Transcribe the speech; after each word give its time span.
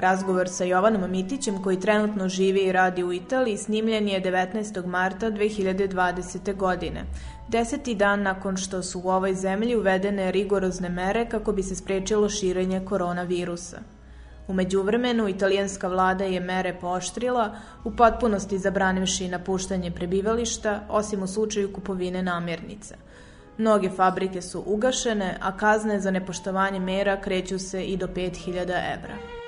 Razgovor 0.00 0.48
sa 0.48 0.64
Jovanom 0.64 1.10
Mitićem, 1.10 1.62
koji 1.62 1.80
trenutno 1.80 2.28
živi 2.28 2.60
i 2.60 2.72
radi 2.72 3.04
u 3.04 3.12
Italiji, 3.12 3.56
snimljen 3.56 4.08
je 4.08 4.22
19. 4.22 4.86
marta 4.86 5.30
2020. 5.30 6.56
godine. 6.56 7.04
Deseti 7.48 7.94
dan 7.94 8.22
nakon 8.22 8.56
što 8.56 8.82
su 8.82 9.00
u 9.04 9.08
ovoj 9.08 9.34
zemlji 9.34 9.76
uvedene 9.76 10.32
rigorozne 10.32 10.88
mere 10.88 11.28
kako 11.28 11.52
bi 11.52 11.62
se 11.62 11.74
sprečilo 11.74 12.28
širenje 12.28 12.80
koronavirusa. 12.84 13.78
Umeđu 14.48 14.82
vremenu, 14.82 15.28
italijanska 15.28 15.88
vlada 15.88 16.24
je 16.24 16.40
mere 16.40 16.74
pooštrila, 16.80 17.56
u 17.84 17.90
potpunosti 17.90 18.58
zabranivši 18.58 19.28
napuštanje 19.28 19.90
prebivališta, 19.90 20.80
osim 20.88 21.22
u 21.22 21.26
slučaju 21.26 21.72
kupovine 21.72 22.22
namirnica. 22.22 22.94
Mnoge 23.58 23.90
fabrike 23.90 24.42
su 24.42 24.62
ugašene, 24.66 25.36
a 25.40 25.56
kazne 25.56 26.00
za 26.00 26.10
nepoštovanje 26.10 26.80
mera 26.80 27.20
kreću 27.20 27.58
se 27.58 27.84
i 27.84 27.96
do 27.96 28.06
5000 28.06 28.60
evra. 28.62 29.39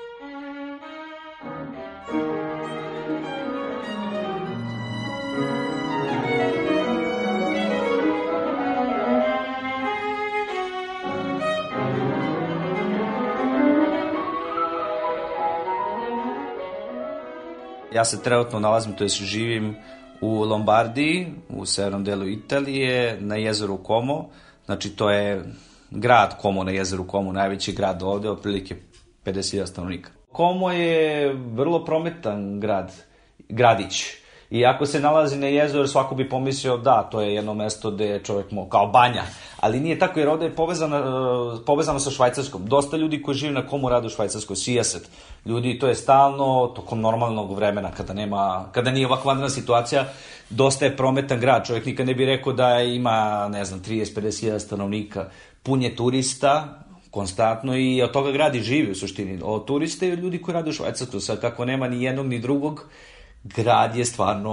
Ja 17.95 18.05
se 18.05 18.23
trenutno 18.23 18.61
nalazim, 18.61 18.93
to 18.93 19.05
je 19.05 19.09
živim 19.09 19.77
u 20.21 20.45
Lombardiji, 20.45 21.27
u 21.48 21.67
severnom 21.67 22.05
delu 22.05 22.29
Italije, 22.29 23.21
na 23.21 23.37
jezeru 23.37 23.79
Como. 23.87 24.29
Znači, 24.65 24.97
to 24.97 25.11
je 25.11 25.45
grad 25.91 26.37
Como 26.43 26.65
na 26.65 26.70
jezeru 26.70 27.07
Como, 27.11 27.33
najveći 27.33 27.73
grad 27.73 28.03
ovde, 28.03 28.31
otprilike 28.31 28.77
50.000 29.25 29.67
stanovnika. 29.67 30.11
Como 30.33 30.70
je 30.70 31.33
vrlo 31.35 31.85
prometan 31.85 32.61
grad, 32.61 32.92
gradić. 33.48 34.21
I 34.52 34.67
ako 34.67 34.86
se 34.86 35.01
nalazi 35.01 35.39
na 35.39 35.46
jezeru, 35.46 35.86
svako 35.86 36.14
bi 36.14 36.29
pomislio 36.29 36.77
da, 36.77 37.08
to 37.11 37.20
je 37.20 37.35
jedno 37.35 37.55
mesto 37.55 37.90
gde 37.90 38.07
je 38.07 38.23
čovjek 38.24 38.51
mo, 38.51 38.68
kao 38.68 38.86
banja. 38.86 39.23
Ali 39.61 39.80
nije 39.80 39.98
tako, 39.98 40.20
jer 40.20 40.29
ovde 40.29 40.45
je 40.45 40.55
povezano, 40.55 40.96
e, 40.96 41.64
povezano 41.67 42.01
sa 42.01 42.11
Švajcarskom. 42.11 42.67
Dosta 42.67 42.96
ljudi 42.96 43.23
koji 43.23 43.35
žive 43.35 43.52
na 43.52 43.67
komu 43.67 43.89
rade 43.89 44.07
u 44.07 44.11
Švajcarskoj, 44.11 44.57
sijaset. 44.57 45.08
Ljudi, 45.46 45.79
to 45.79 45.89
je 45.89 45.95
stalno, 45.95 46.73
tokom 46.77 47.01
normalnog 47.01 47.57
vremena, 47.57 47.90
kada, 47.90 48.13
nema, 48.13 48.64
kada 48.73 48.90
nije 48.90 49.07
ovakva 49.07 49.29
vanredna 49.29 49.48
situacija, 49.48 50.05
dosta 50.51 50.84
je 50.84 50.96
prometan 50.96 51.40
grad. 51.40 51.67
Čovjek 51.67 51.86
nikad 51.86 52.07
ne 52.07 52.14
bi 52.14 52.27
rekao 52.27 52.52
da 52.52 52.80
ima, 52.80 53.48
ne 53.48 53.64
znam, 53.64 53.80
30-50 53.80 54.58
stanovnika. 54.58 55.29
Pun 55.63 55.83
je 55.83 55.96
turista, 55.96 56.84
konstantno 57.11 57.77
i 57.77 58.02
od 58.02 58.11
toga 58.11 58.30
gradi 58.33 58.61
živi 58.61 58.90
u 58.90 58.95
suštini. 58.95 59.40
Od 59.42 59.64
turiste 59.64 60.08
i 60.08 60.13
od 60.13 60.19
ljudi 60.19 60.42
koji 60.42 60.52
rade 60.52 60.70
u 60.70 60.73
Švajcarskoj. 60.73 61.20
Sad 61.20 61.40
kako 61.40 61.64
nema 61.64 61.89
ni 61.89 62.02
jednog 62.02 62.27
ni 62.27 62.39
drugog, 62.39 62.84
grad 63.45 63.97
je 63.97 64.05
stvarno 64.05 64.53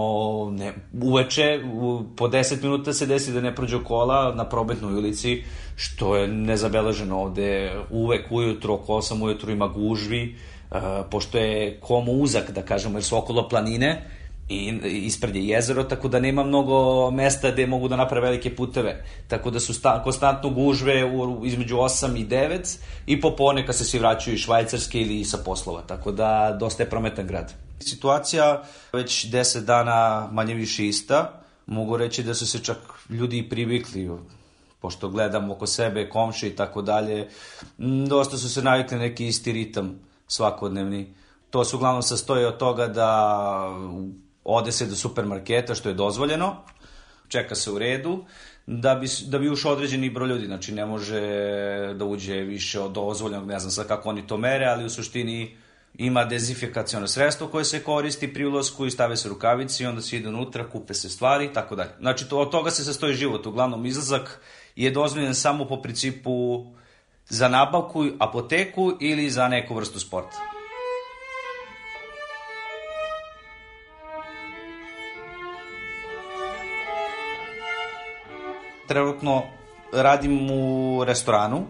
ne, 0.52 0.74
uveče 1.02 1.60
u, 1.74 2.04
po 2.18 2.28
10 2.28 2.64
minuta 2.64 2.94
se 2.94 3.06
desi 3.06 3.34
da 3.34 3.42
ne 3.42 3.56
prođe 3.56 3.84
kola 3.84 4.36
na 4.36 4.50
probetnoj 4.50 4.94
ulici 4.94 5.44
što 5.76 6.16
je 6.16 6.28
nezabeleženo 6.28 7.20
ovde. 7.20 7.72
Uvek 7.90 8.32
ujutro 8.32 8.74
oko 8.74 8.94
8 8.94 9.24
ujutro 9.24 9.52
ima 9.52 9.68
gužvi 9.68 10.36
uh, 10.72 10.78
pošto 11.12 11.38
je 11.38 11.80
komo 11.80 12.12
uzak 12.12 12.52
da 12.52 12.62
kažemo 12.62 12.98
jer 12.98 13.04
su 13.04 13.18
okolo 13.18 13.50
planine 13.50 14.19
i 14.50 14.80
ispred 15.06 15.36
je 15.36 15.48
jezero, 15.48 15.84
tako 15.84 16.08
da 16.08 16.20
nema 16.20 16.44
mnogo 16.44 17.12
mesta 17.12 17.52
gde 17.52 17.68
mogu 17.68 17.88
da 17.88 17.96
naprave 17.96 18.28
velike 18.28 18.56
puteve. 18.56 19.06
Tako 19.28 19.52
da 19.52 19.60
su 19.60 19.74
sta, 19.74 20.04
konstantno 20.04 20.50
gužve 20.50 21.06
u, 21.06 21.46
između 21.46 21.76
8 21.76 22.22
i 22.22 22.26
9 22.28 22.78
i 23.06 23.22
popone 23.22 23.66
kad 23.66 23.76
se 23.76 23.86
svi 23.86 24.00
vraćaju 24.00 24.34
iz 24.36 24.42
Švajcarske 24.42 25.02
ili 25.02 25.24
sa 25.26 25.38
poslova. 25.46 25.82
Tako 25.82 26.12
da 26.12 26.58
dosta 26.60 26.84
je 26.84 26.90
prometan 26.90 27.28
grad. 27.28 27.54
Situacija 27.80 28.64
već 28.94 29.26
10 29.26 29.60
dana 29.60 30.30
manje 30.32 30.54
više 30.54 30.88
ista. 30.88 31.42
Mogu 31.66 31.98
reći 31.98 32.24
da 32.24 32.34
su 32.34 32.48
se 32.48 32.64
čak 32.64 32.78
ljudi 33.10 33.50
privikli 33.50 34.10
pošto 34.82 35.10
gledam 35.10 35.52
oko 35.52 35.68
sebe, 35.68 36.10
komše 36.10 36.48
i 36.48 36.56
tako 36.56 36.82
dalje, 36.82 37.30
dosta 38.08 38.38
su 38.38 38.50
se 38.50 38.62
navikli 38.62 38.98
neki 38.98 39.28
isti 39.28 39.52
ritam 39.52 40.00
svakodnevni. 40.28 41.14
To 41.50 41.66
se 41.66 41.76
uglavnom 41.76 42.04
sastoji 42.04 42.46
od 42.46 42.58
toga 42.58 42.88
da 42.88 43.62
ode 44.44 44.72
se 44.72 44.86
do 44.86 44.96
supermarketa, 44.96 45.76
što 45.76 45.90
je 45.90 45.96
dozvoljeno, 45.96 46.56
čeka 47.28 47.56
se 47.56 47.72
u 47.72 47.80
redu, 47.80 48.26
da 48.68 48.96
bi, 48.96 49.08
da 49.28 49.40
bi 49.40 49.50
ušao 49.50 49.72
određeni 49.72 50.10
broj 50.10 50.30
ljudi, 50.30 50.46
znači 50.46 50.72
ne 50.72 50.86
može 50.86 51.22
da 51.94 52.06
uđe 52.06 52.36
više 52.36 52.80
od 52.80 52.92
dozvoljenog, 52.92 53.48
ne 53.48 53.60
znam 53.60 53.72
sad 53.72 53.88
kako 53.88 54.10
oni 54.10 54.28
to 54.28 54.38
mere, 54.38 54.66
ali 54.66 54.86
u 54.86 54.90
suštini 54.90 55.58
ima 55.98 56.26
dezifikacijono 56.26 57.08
sredstvo 57.08 57.48
koje 57.48 57.66
se 57.66 57.84
koristi 57.84 58.34
pri 58.34 58.46
ulazku 58.46 58.86
i 58.86 58.92
stave 58.92 59.18
se 59.18 59.30
rukavici 59.30 59.84
i 59.84 59.88
onda 59.88 60.02
se 60.02 60.18
ide 60.18 60.30
unutra, 60.30 60.70
kupe 60.70 60.94
se 60.94 61.10
stvari 61.10 61.46
i 61.46 61.54
tako 61.54 61.76
dalje. 61.76 61.90
Znači 62.00 62.30
to, 62.30 62.40
od 62.40 62.52
toga 62.52 62.72
se 62.72 62.84
sastoji 62.84 63.14
život, 63.14 63.46
uglavnom 63.46 63.86
izlazak 63.86 64.42
je 64.76 64.92
dozvoljen 64.92 65.36
samo 65.36 65.68
po 65.68 65.82
principu 65.82 66.66
za 67.30 67.48
nabavku, 67.48 68.06
apoteku 68.20 68.94
ili 69.00 69.30
za 69.30 69.48
neku 69.48 69.76
vrstu 69.76 70.00
sporta. 70.00 70.59
Trenutno 78.90 79.44
radim 79.94 80.52
u 80.52 81.04
restoranu 81.06 81.66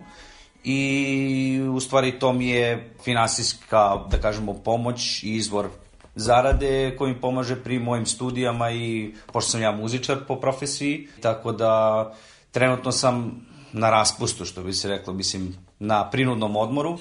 i 0.63 1.61
u 1.73 1.79
stvari 1.79 2.19
to 2.19 2.33
mi 2.33 2.49
je 2.49 2.93
finansijska, 3.03 3.97
da 4.09 4.17
kažemo, 4.17 4.53
pomoć 4.53 5.23
i 5.23 5.35
izvor 5.35 5.69
zarade 6.15 6.95
koji 6.97 7.13
mi 7.13 7.21
pomaže 7.21 7.55
pri 7.63 7.79
mojim 7.79 8.05
studijama 8.05 8.71
i 8.71 9.13
pošto 9.33 9.51
sam 9.51 9.61
ja 9.61 9.71
muzičar 9.71 10.17
po 10.27 10.35
profesiji, 10.35 11.07
tako 11.21 11.51
da 11.51 12.03
trenutno 12.51 12.91
sam 12.91 13.45
na 13.73 13.89
raspustu, 13.89 14.45
što 14.45 14.63
bi 14.63 14.73
se 14.73 14.89
reklo, 14.89 15.13
mislim, 15.13 15.55
na 15.79 16.09
prinudnom 16.09 16.55
odmoru 16.55 16.97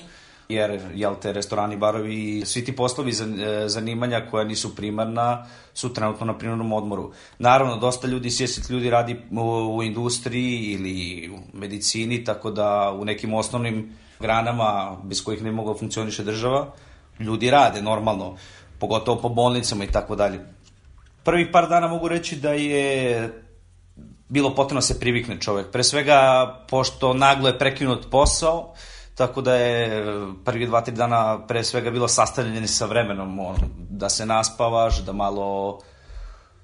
jer 0.49 0.81
jel 0.95 1.15
te 1.23 1.33
restorani, 1.33 1.77
barovi 1.77 2.39
i 2.39 2.47
svi 2.47 2.65
ti 2.65 2.77
poslovi 2.77 3.11
e, 3.11 3.69
zanimanja 3.69 4.27
koja 4.31 4.45
nisu 4.45 4.77
primarna 4.77 5.47
su 5.75 5.93
trenutno 5.95 6.27
na 6.27 6.39
primarnom 6.39 6.73
odmoru. 6.73 7.13
Naravno, 7.39 7.77
dosta 7.77 8.09
ljudi, 8.09 8.31
sjesit 8.31 8.71
ljudi 8.71 8.91
radi 8.91 9.17
u, 9.31 9.77
u 9.77 9.83
industriji 9.83 10.73
ili 10.73 11.31
u 11.35 11.59
medicini, 11.59 12.25
tako 12.25 12.51
da 12.51 12.97
u 13.01 13.05
nekim 13.05 13.35
osnovnim 13.35 13.93
granama 14.21 14.97
bez 15.05 15.25
kojih 15.25 15.43
ne 15.43 15.53
mogu 15.53 15.73
da 15.73 15.79
funkcioniše 15.79 16.25
država, 16.25 16.73
ljudi 17.21 17.51
rade 17.51 17.83
normalno, 17.83 18.37
pogotovo 18.79 19.21
po 19.21 19.29
bolnicama 19.29 19.85
i 19.85 19.93
tako 19.93 20.17
dalje. 20.17 20.41
Prvih 21.25 21.49
par 21.53 21.69
dana 21.69 21.89
mogu 21.89 22.09
reći 22.09 22.37
da 22.37 22.53
je 22.53 23.43
bilo 24.29 24.55
potrebno 24.55 24.79
da 24.79 24.87
se 24.87 25.01
privikne 25.01 25.41
čovek. 25.41 25.71
Pre 25.71 25.85
svega, 25.85 26.47
pošto 26.69 27.15
naglo 27.15 27.49
je 27.49 27.59
prekinut 27.59 28.07
posao, 28.11 28.75
tako 29.19 29.41
da 29.41 29.55
je 29.55 30.05
prvi 30.45 30.67
dva, 30.67 30.81
tri 30.81 30.95
dana 30.95 31.47
pre 31.47 31.65
svega 31.65 31.91
bilo 31.91 32.09
sastavljeni 32.09 32.69
sa 32.69 32.87
vremenom, 32.87 33.39
on, 33.39 33.57
da 33.91 34.09
se 34.09 34.27
naspavaš, 34.27 35.01
da 35.05 35.13
malo 35.13 35.81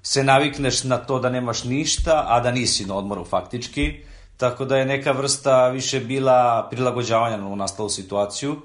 se 0.03 0.23
navikneš 0.23 0.83
na 0.83 0.97
to 0.97 1.19
da 1.19 1.29
nemaš 1.29 1.63
ništa, 1.63 2.23
a 2.27 2.39
da 2.39 2.51
nisi 2.51 2.85
na 2.85 2.95
odmoru 2.95 3.25
faktički, 3.25 3.93
tako 4.37 4.65
da 4.65 4.77
je 4.77 4.85
neka 4.85 5.11
vrsta 5.11 5.67
više 5.67 5.99
bila 5.99 6.67
prilagođavanja 6.71 7.37
na 7.37 7.55
nastalu 7.55 7.89
situaciju. 7.89 8.55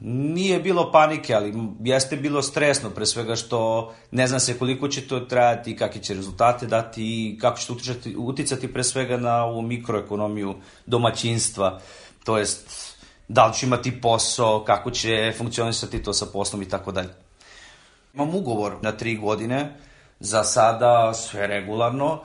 Nije 0.00 0.60
bilo 0.60 0.92
panike, 0.92 1.34
ali 1.34 1.54
jeste 1.80 2.16
bilo 2.16 2.42
stresno, 2.42 2.90
pre 2.90 3.06
svega 3.06 3.36
što 3.36 3.92
ne 4.10 4.26
zna 4.26 4.40
se 4.40 4.58
koliko 4.58 4.88
će 4.88 5.08
to 5.08 5.20
trajati, 5.20 5.76
kakve 5.76 6.02
će 6.02 6.14
rezultate 6.14 6.66
dati 6.66 7.04
i 7.04 7.38
kako 7.38 7.58
će 7.58 7.72
uticati, 7.72 8.16
uticati 8.16 8.72
pre 8.72 8.84
svega 8.84 9.16
na 9.16 9.44
ovu 9.44 9.62
mikroekonomiju 9.62 10.54
domaćinstva, 10.86 11.80
to 12.24 12.38
jest 12.38 12.95
da 13.28 13.46
li 13.46 13.54
će 13.54 13.66
imati 13.66 14.00
posao, 14.00 14.64
kako 14.64 14.90
će 14.90 15.32
funkcionisati 15.38 16.02
to 16.02 16.12
sa 16.12 16.26
poslom 16.26 16.62
i 16.62 16.68
tako 16.68 16.92
dalje. 16.92 17.08
Imam 18.14 18.34
ugovor 18.34 18.76
na 18.82 18.92
tri 18.92 19.16
godine, 19.16 19.76
za 20.20 20.44
sada 20.44 21.14
sve 21.14 21.46
regularno, 21.46 22.20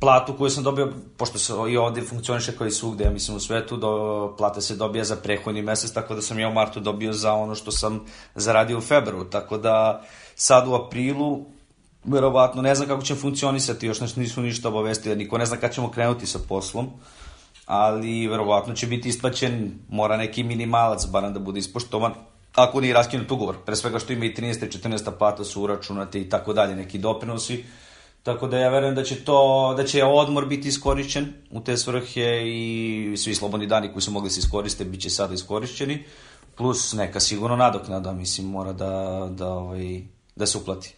platu 0.00 0.36
koju 0.38 0.50
sam 0.50 0.64
dobio, 0.64 0.92
pošto 1.16 1.38
se 1.38 1.52
i 1.70 1.76
ovde 1.76 2.02
funkcioniše 2.02 2.56
kao 2.56 2.66
i 2.66 2.70
svugde, 2.70 3.04
ja 3.04 3.10
mislim 3.10 3.36
u 3.36 3.40
svetu, 3.40 3.76
do, 3.76 4.34
plata 4.38 4.60
se 4.60 4.76
dobija 4.76 5.04
za 5.04 5.16
prehodni 5.16 5.62
mesec, 5.62 5.92
tako 5.92 6.14
da 6.14 6.22
sam 6.22 6.38
ja 6.38 6.48
u 6.48 6.52
martu 6.52 6.80
dobio 6.80 7.12
za 7.12 7.32
ono 7.32 7.54
što 7.54 7.72
sam 7.72 8.00
zaradio 8.34 8.78
u 8.78 8.80
februaru, 8.80 9.24
tako 9.24 9.58
da 9.58 10.02
sad 10.34 10.68
u 10.68 10.74
aprilu 10.74 11.44
verovatno 12.04 12.62
ne 12.62 12.74
znam 12.74 12.88
kako 12.88 13.02
će 13.02 13.14
funkcionisati, 13.14 13.86
još 13.86 13.98
znači 13.98 14.20
nisu 14.20 14.42
ništa 14.42 14.68
obavestili, 14.68 15.16
niko 15.16 15.38
ne 15.38 15.46
zna 15.46 15.56
kada 15.56 15.72
ćemo 15.72 15.90
krenuti 15.90 16.26
sa 16.26 16.38
poslom, 16.48 16.90
ali 17.66 18.26
verovatno 18.26 18.74
će 18.74 18.86
biti 18.86 19.08
isplaćen, 19.08 19.78
mora 19.88 20.16
neki 20.16 20.42
minimalac, 20.42 21.06
barem 21.06 21.32
da 21.32 21.40
bude 21.40 21.58
ispoštovan, 21.58 22.12
ako 22.54 22.80
nije 22.80 22.94
raskinut 22.94 23.30
ugovor, 23.30 23.56
pre 23.66 23.76
svega 23.76 23.98
što 23.98 24.12
ima 24.12 24.24
i 24.24 24.34
13. 24.34 24.66
i 24.66 24.78
14. 24.78 25.10
plata 25.18 25.44
su 25.44 25.62
uračunate 25.62 26.20
i 26.20 26.28
tako 26.28 26.52
dalje, 26.52 26.76
neki 26.76 26.98
doprinosi, 26.98 27.64
Tako 28.24 28.46
da 28.46 28.58
ja 28.58 28.68
verujem 28.68 28.94
da 28.94 29.02
će 29.04 29.24
to, 29.24 29.74
da 29.76 29.84
će 29.84 30.04
odmor 30.04 30.46
biti 30.46 30.68
iskorišćen 30.68 31.32
u 31.50 31.60
te 31.60 31.76
svrhe 31.76 32.42
i 32.44 33.14
svi 33.16 33.34
slobodni 33.34 33.66
dani 33.66 33.92
koji 33.92 34.02
su 34.02 34.10
mogli 34.10 34.30
se 34.30 34.40
iskoriste 34.40 34.84
bit 34.84 35.00
će 35.00 35.10
sada 35.10 35.34
iskorišćeni, 35.34 36.04
plus 36.56 36.92
neka 36.92 37.20
sigurno 37.20 37.56
nadoknada, 37.56 38.12
mislim, 38.12 38.46
mora 38.46 38.72
da, 38.72 39.28
da, 39.30 39.48
ovaj, 39.48 40.00
da 40.36 40.46
se 40.46 40.58
uplati. 40.58 40.94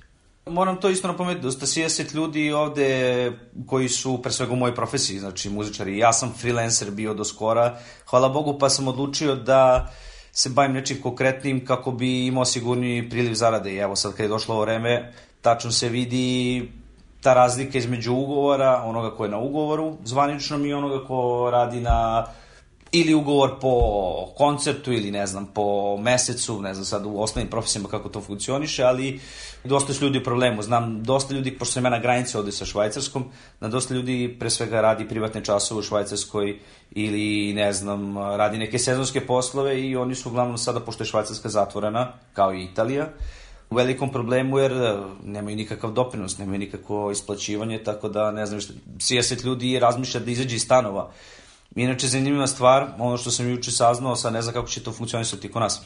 Moram 0.50 0.76
to 0.76 0.88
isto 0.88 1.08
napomenuti, 1.08 1.42
dosta 1.42 1.66
60 1.66 2.14
ljudi 2.14 2.52
ovde 2.52 3.32
koji 3.66 3.88
su 3.88 4.22
pre 4.22 4.32
svega 4.32 4.52
u 4.52 4.56
mojoj 4.56 4.74
profesiji, 4.74 5.18
znači 5.18 5.50
muzičari. 5.50 5.98
Ja 5.98 6.12
sam 6.12 6.34
freelancer 6.38 6.90
bio 6.90 7.14
do 7.14 7.24
skora, 7.24 7.78
hvala 8.10 8.28
Bogu, 8.28 8.58
pa 8.58 8.68
sam 8.68 8.88
odlučio 8.88 9.34
da 9.34 9.90
se 10.32 10.48
bavim 10.48 10.72
nečim 10.72 11.02
konkretnim 11.02 11.64
kako 11.64 11.90
bi 11.90 12.26
imao 12.26 12.44
sigurni 12.44 13.10
priliv 13.10 13.34
zarade. 13.34 13.72
I 13.72 13.76
evo 13.76 13.96
sad 13.96 14.12
kad 14.12 14.20
je 14.24 14.28
došlo 14.28 14.54
ovo 14.54 14.64
vreme, 14.64 15.12
tačno 15.42 15.72
se 15.72 15.88
vidi 15.88 16.68
ta 17.20 17.34
razlika 17.34 17.78
između 17.78 18.14
ugovora, 18.14 18.82
onoga 18.84 19.16
ko 19.16 19.24
je 19.24 19.30
na 19.30 19.38
ugovoru 19.38 19.96
zvaničnom 20.04 20.66
i 20.66 20.74
onoga 20.74 21.06
ko 21.06 21.48
radi 21.52 21.80
na 21.80 22.26
ili 23.00 23.14
ugovor 23.14 23.50
po 23.60 23.72
konceptu 24.36 24.92
ili 24.92 25.10
ne 25.10 25.26
znam 25.26 25.46
po 25.46 25.96
mesecu, 25.96 26.60
ne 26.62 26.74
znam 26.74 26.84
sad 26.84 27.06
u 27.06 27.20
osnovnim 27.20 27.50
profesijama 27.50 27.88
kako 27.88 28.08
to 28.08 28.20
funkcioniše, 28.20 28.82
ali 28.82 29.20
dosta 29.64 29.94
su 29.94 30.04
ljudi 30.04 30.18
u 30.18 30.24
problemu. 30.24 30.62
Znam 30.62 31.02
dosta 31.02 31.34
ljudi, 31.34 31.58
pošto 31.58 31.72
sam 31.72 31.84
ja 31.84 31.90
na 31.90 31.98
granici 31.98 32.36
ovde 32.36 32.52
sa 32.52 32.64
Švajcarskom, 32.64 33.24
na 33.60 33.68
dosta 33.68 33.94
ljudi 33.94 34.36
pre 34.40 34.50
svega 34.50 34.80
radi 34.80 35.08
privatne 35.08 35.44
časove 35.44 35.78
u 35.78 35.82
Švajcarskoj 35.82 36.58
ili 36.90 37.52
ne 37.52 37.72
znam, 37.72 38.18
radi 38.18 38.58
neke 38.58 38.78
sezonske 38.78 39.20
poslove 39.26 39.80
i 39.80 39.96
oni 39.96 40.14
su 40.14 40.28
uglavnom 40.28 40.58
sada, 40.58 40.80
pošto 40.80 41.04
je 41.04 41.08
Švajcarska 41.08 41.48
zatvorena, 41.48 42.12
kao 42.32 42.54
i 42.54 42.64
Italija, 42.64 43.08
u 43.70 43.74
velikom 43.74 44.12
problemu 44.12 44.58
jer 44.58 44.72
e, 44.72 44.96
nemaju 45.24 45.56
nikakav 45.56 45.92
doprinos, 45.92 46.38
nemaju 46.38 46.58
nikakvo 46.58 47.10
isplaćivanje, 47.10 47.78
tako 47.78 48.08
da 48.08 48.30
ne 48.30 48.46
znam, 48.46 48.60
60 48.60 49.44
ljudi 49.44 49.78
razmišlja 49.78 50.20
da 50.20 50.30
izađe 50.30 50.56
iz 50.56 50.62
stanova. 50.62 51.10
Inače, 51.74 52.08
zanimljiva 52.08 52.46
stvar, 52.46 52.86
ono 52.98 53.16
što 53.16 53.30
sam 53.30 53.50
juče 53.50 53.70
saznao, 53.70 54.16
sad 54.16 54.32
ne 54.32 54.42
znam 54.42 54.54
kako 54.54 54.68
će 54.68 54.82
to 54.82 54.92
funkcionisati 54.92 55.52
kod 55.52 55.62
nas. 55.62 55.82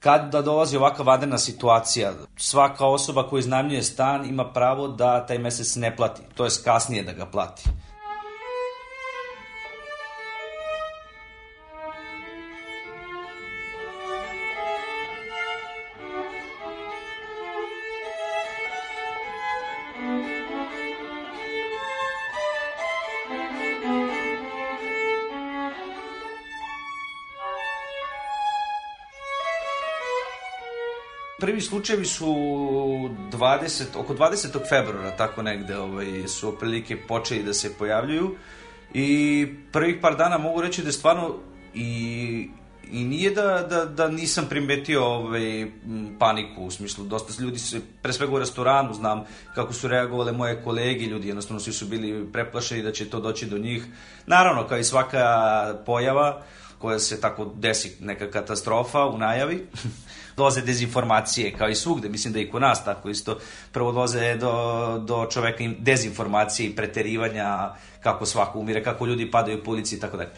Kad 0.00 0.32
da 0.32 0.42
dolazi 0.42 0.76
ovaka 0.76 1.02
vadena 1.02 1.38
situacija, 1.38 2.12
svaka 2.36 2.86
osoba 2.86 3.28
koja 3.28 3.40
iznajmljuje 3.40 3.82
stan 3.82 4.28
ima 4.28 4.52
pravo 4.52 4.88
da 4.88 5.26
taj 5.26 5.38
mesec 5.38 5.76
ne 5.76 5.96
plati, 5.96 6.22
to 6.34 6.44
je 6.44 6.50
kasnije 6.64 7.02
da 7.02 7.12
ga 7.12 7.26
plati. 7.26 7.62
Prvi 31.44 31.60
slučajevi 31.60 32.04
su 32.04 32.26
20, 32.26 33.82
oko 33.96 34.14
20. 34.14 34.68
februara, 34.68 35.16
tako 35.16 35.42
negde, 35.42 35.76
ovaj, 35.78 36.28
su 36.28 36.48
oprilike 36.48 36.96
počeli 36.96 37.42
da 37.42 37.54
se 37.54 37.74
pojavljuju 37.78 38.36
i 38.94 39.46
prvih 39.72 39.96
par 40.02 40.16
dana 40.16 40.38
mogu 40.38 40.62
reći 40.62 40.82
da 40.82 40.88
je 40.88 40.92
stvarno 40.92 41.34
i 41.74 42.48
i 42.92 43.04
nije 43.04 43.30
da, 43.30 43.66
da, 43.70 43.84
da 43.84 44.08
nisam 44.08 44.46
primetio 44.48 45.04
ovaj, 45.04 45.70
paniku, 46.18 46.64
u 46.64 46.70
smislu, 46.70 47.04
dosta 47.04 47.42
ljudi 47.42 47.58
se, 47.58 47.80
pre 48.02 48.12
svega 48.12 48.32
u 48.32 48.38
restoranu, 48.38 48.94
znam 48.94 49.24
kako 49.54 49.72
su 49.72 49.88
reagovale 49.88 50.32
moje 50.32 50.62
kolege, 50.64 51.06
ljudi 51.06 51.28
jednostavno 51.28 51.60
svi 51.60 51.72
su 51.72 51.86
bili 51.86 52.32
preplašeni 52.32 52.82
da 52.82 52.92
će 52.92 53.10
to 53.10 53.20
doći 53.20 53.46
do 53.46 53.58
njih. 53.58 53.84
Naravno, 54.26 54.66
kao 54.68 54.78
i 54.78 54.84
svaka 54.84 55.24
pojava 55.86 56.42
koja 56.78 56.98
se 56.98 57.20
tako 57.20 57.44
desi, 57.54 57.96
neka 58.00 58.30
katastrofa 58.30 59.06
u 59.06 59.18
najavi, 59.18 59.66
doze 60.36 60.62
dezinformacije, 60.62 61.52
kao 61.52 61.68
i 61.68 61.74
svugde, 61.74 62.08
mislim 62.08 62.32
da 62.32 62.40
i 62.40 62.50
kod 62.50 62.62
nas 62.62 62.84
tako 62.84 63.10
isto, 63.10 63.38
prvo 63.72 63.92
doze 63.92 64.36
do, 64.36 64.52
do 65.06 65.26
čoveka 65.30 65.64
dezinformacije 65.78 66.68
i 66.68 66.76
preterivanja, 66.76 67.74
kako 68.00 68.26
svako 68.26 68.58
umire, 68.58 68.84
kako 68.84 69.06
ljudi 69.06 69.30
padaju 69.30 69.64
po 69.64 69.70
ulici 69.70 69.96
i 69.96 70.00
tako 70.00 70.16
dalje. 70.16 70.30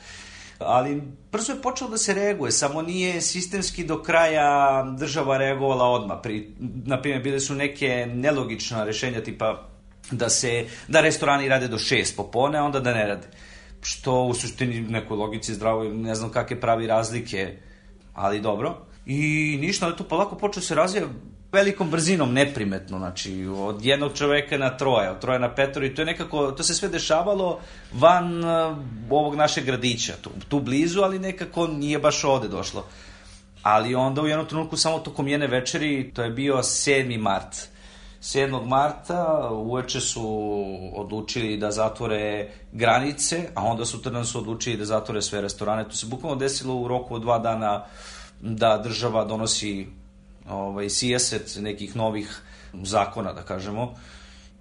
Ali 0.59 1.03
brzo 1.33 1.53
je 1.53 1.63
počelo 1.63 1.91
da 1.91 1.99
se 1.99 2.15
reaguje, 2.15 2.53
samo 2.53 2.83
nije 2.83 3.21
sistemski 3.21 3.85
do 3.85 4.03
kraja 4.03 4.83
država 4.99 5.39
reagovala 5.39 5.85
odmah. 5.85 6.19
Pri, 6.23 6.55
naprimjer, 6.85 7.23
bile 7.23 7.41
su 7.41 7.55
neke 7.55 8.07
nelogična 8.15 8.85
rešenja 8.85 9.21
tipa 9.21 9.69
da 10.11 10.29
se 10.29 10.67
da 10.89 11.01
restorani 11.01 11.49
rade 11.49 11.69
do 11.69 11.79
6 11.79 12.17
popone, 12.17 12.59
a 12.59 12.65
onda 12.65 12.81
da 12.81 12.95
ne 12.95 13.07
rade. 13.07 13.29
Što 13.87 14.23
u 14.23 14.35
suštini 14.35 14.81
nekoj 14.81 15.17
logici 15.17 15.55
zdravo 15.55 15.85
ne 15.85 16.15
znam 16.15 16.31
kakve 16.31 16.61
pravi 16.61 16.87
razlike, 16.87 17.57
ali 18.15 18.41
dobro. 18.41 18.79
I 19.07 19.59
ništa, 19.61 19.87
ali 19.87 19.97
to 19.97 20.05
polako 20.05 20.37
počeo 20.37 20.63
se 20.63 20.75
razvija 20.75 21.07
velikom 21.53 21.91
brzinom, 21.91 22.33
neprimetno, 22.33 22.99
znači 22.99 23.47
od 23.57 23.85
jednog 23.85 24.13
čoveka 24.15 24.59
na 24.59 24.77
troje, 24.77 25.11
od 25.11 25.21
troje 25.21 25.39
na 25.39 25.55
petoro 25.55 25.87
i 25.87 25.95
to 25.95 26.03
je 26.03 26.07
nekako, 26.07 26.53
to 26.53 26.63
se 26.63 26.75
sve 26.75 26.89
dešavalo 26.89 27.61
van 27.93 28.45
uh, 28.45 28.79
ovog 29.11 29.35
našeg 29.35 29.65
gradića, 29.65 30.13
tu, 30.23 30.31
tu 30.49 30.61
blizu, 30.61 31.01
ali 31.01 31.19
nekako 31.19 31.67
nije 31.67 31.99
baš 31.99 32.25
ovde 32.25 32.49
došlo. 32.49 32.85
Ali 33.63 33.95
onda 33.95 34.23
u 34.23 34.27
jednom 34.27 34.47
trenutku 34.47 34.77
samo 34.77 34.99
tokom 34.99 35.29
jedne 35.29 35.47
večeri, 35.47 36.11
to 36.15 36.23
je 36.23 36.31
bio 36.31 36.57
7. 36.57 37.19
mart, 37.19 37.69
7. 38.27 38.67
marta 38.67 39.51
uveče 39.53 40.01
su 40.01 40.29
odlučili 40.95 41.57
da 41.57 41.71
zatvore 41.71 42.51
granice, 42.73 43.49
a 43.55 43.65
onda 43.65 43.85
sutra 43.85 44.25
su 44.25 44.39
odlučili 44.39 44.77
da 44.77 44.85
zatvore 44.85 45.23
sve 45.23 45.41
restorane. 45.41 45.85
To 45.85 45.97
se 45.97 46.07
bukvalno 46.07 46.37
desilo 46.37 46.75
u 46.75 46.89
roku 46.89 47.15
od 47.15 47.23
dva 47.23 47.39
dana 47.39 47.85
da 48.41 48.79
država 48.79 49.25
donosi 49.25 49.87
ovaj, 50.49 50.91
sijaset 50.91 51.57
nekih 51.61 51.97
novih 51.97 52.43
zakona, 52.83 53.33
da 53.33 53.43
kažemo, 53.43 53.95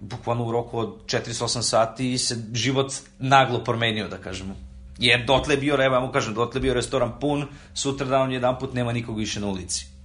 bukvalno 0.00 0.44
u 0.44 0.52
roku 0.52 0.78
od 0.78 0.94
48 1.06 1.62
sati 1.62 2.18
se 2.18 2.36
život 2.52 2.92
naglo 3.18 3.64
promenio, 3.64 4.08
da 4.08 4.18
kažemo. 4.18 4.54
Jer 4.98 5.24
dotle 5.26 5.54
je 5.54 5.58
bio, 5.58 5.84
evo 5.84 5.94
ja 5.94 6.00
mu 6.00 6.12
kažem, 6.12 6.34
dotle 6.34 6.58
je 6.58 6.62
bio 6.62 6.74
restoran 6.74 7.18
pun, 7.20 7.46
sutra 7.74 8.06
dan 8.06 8.32
jedan 8.32 8.58
put 8.58 8.74
nema 8.74 8.92
nikog 8.92 9.18
više 9.18 9.40
na 9.40 9.46
ulici. 9.46 9.95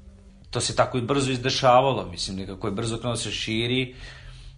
To 0.51 0.61
se 0.61 0.75
tako 0.75 0.97
i 0.97 1.01
brzo 1.01 1.31
izdešavalo, 1.31 2.05
mislim, 2.05 2.37
nekako 2.37 2.67
je 2.67 2.71
brzo 2.71 2.97
krenuo 2.97 3.13
da 3.13 3.21
se 3.21 3.31
širi, 3.31 3.95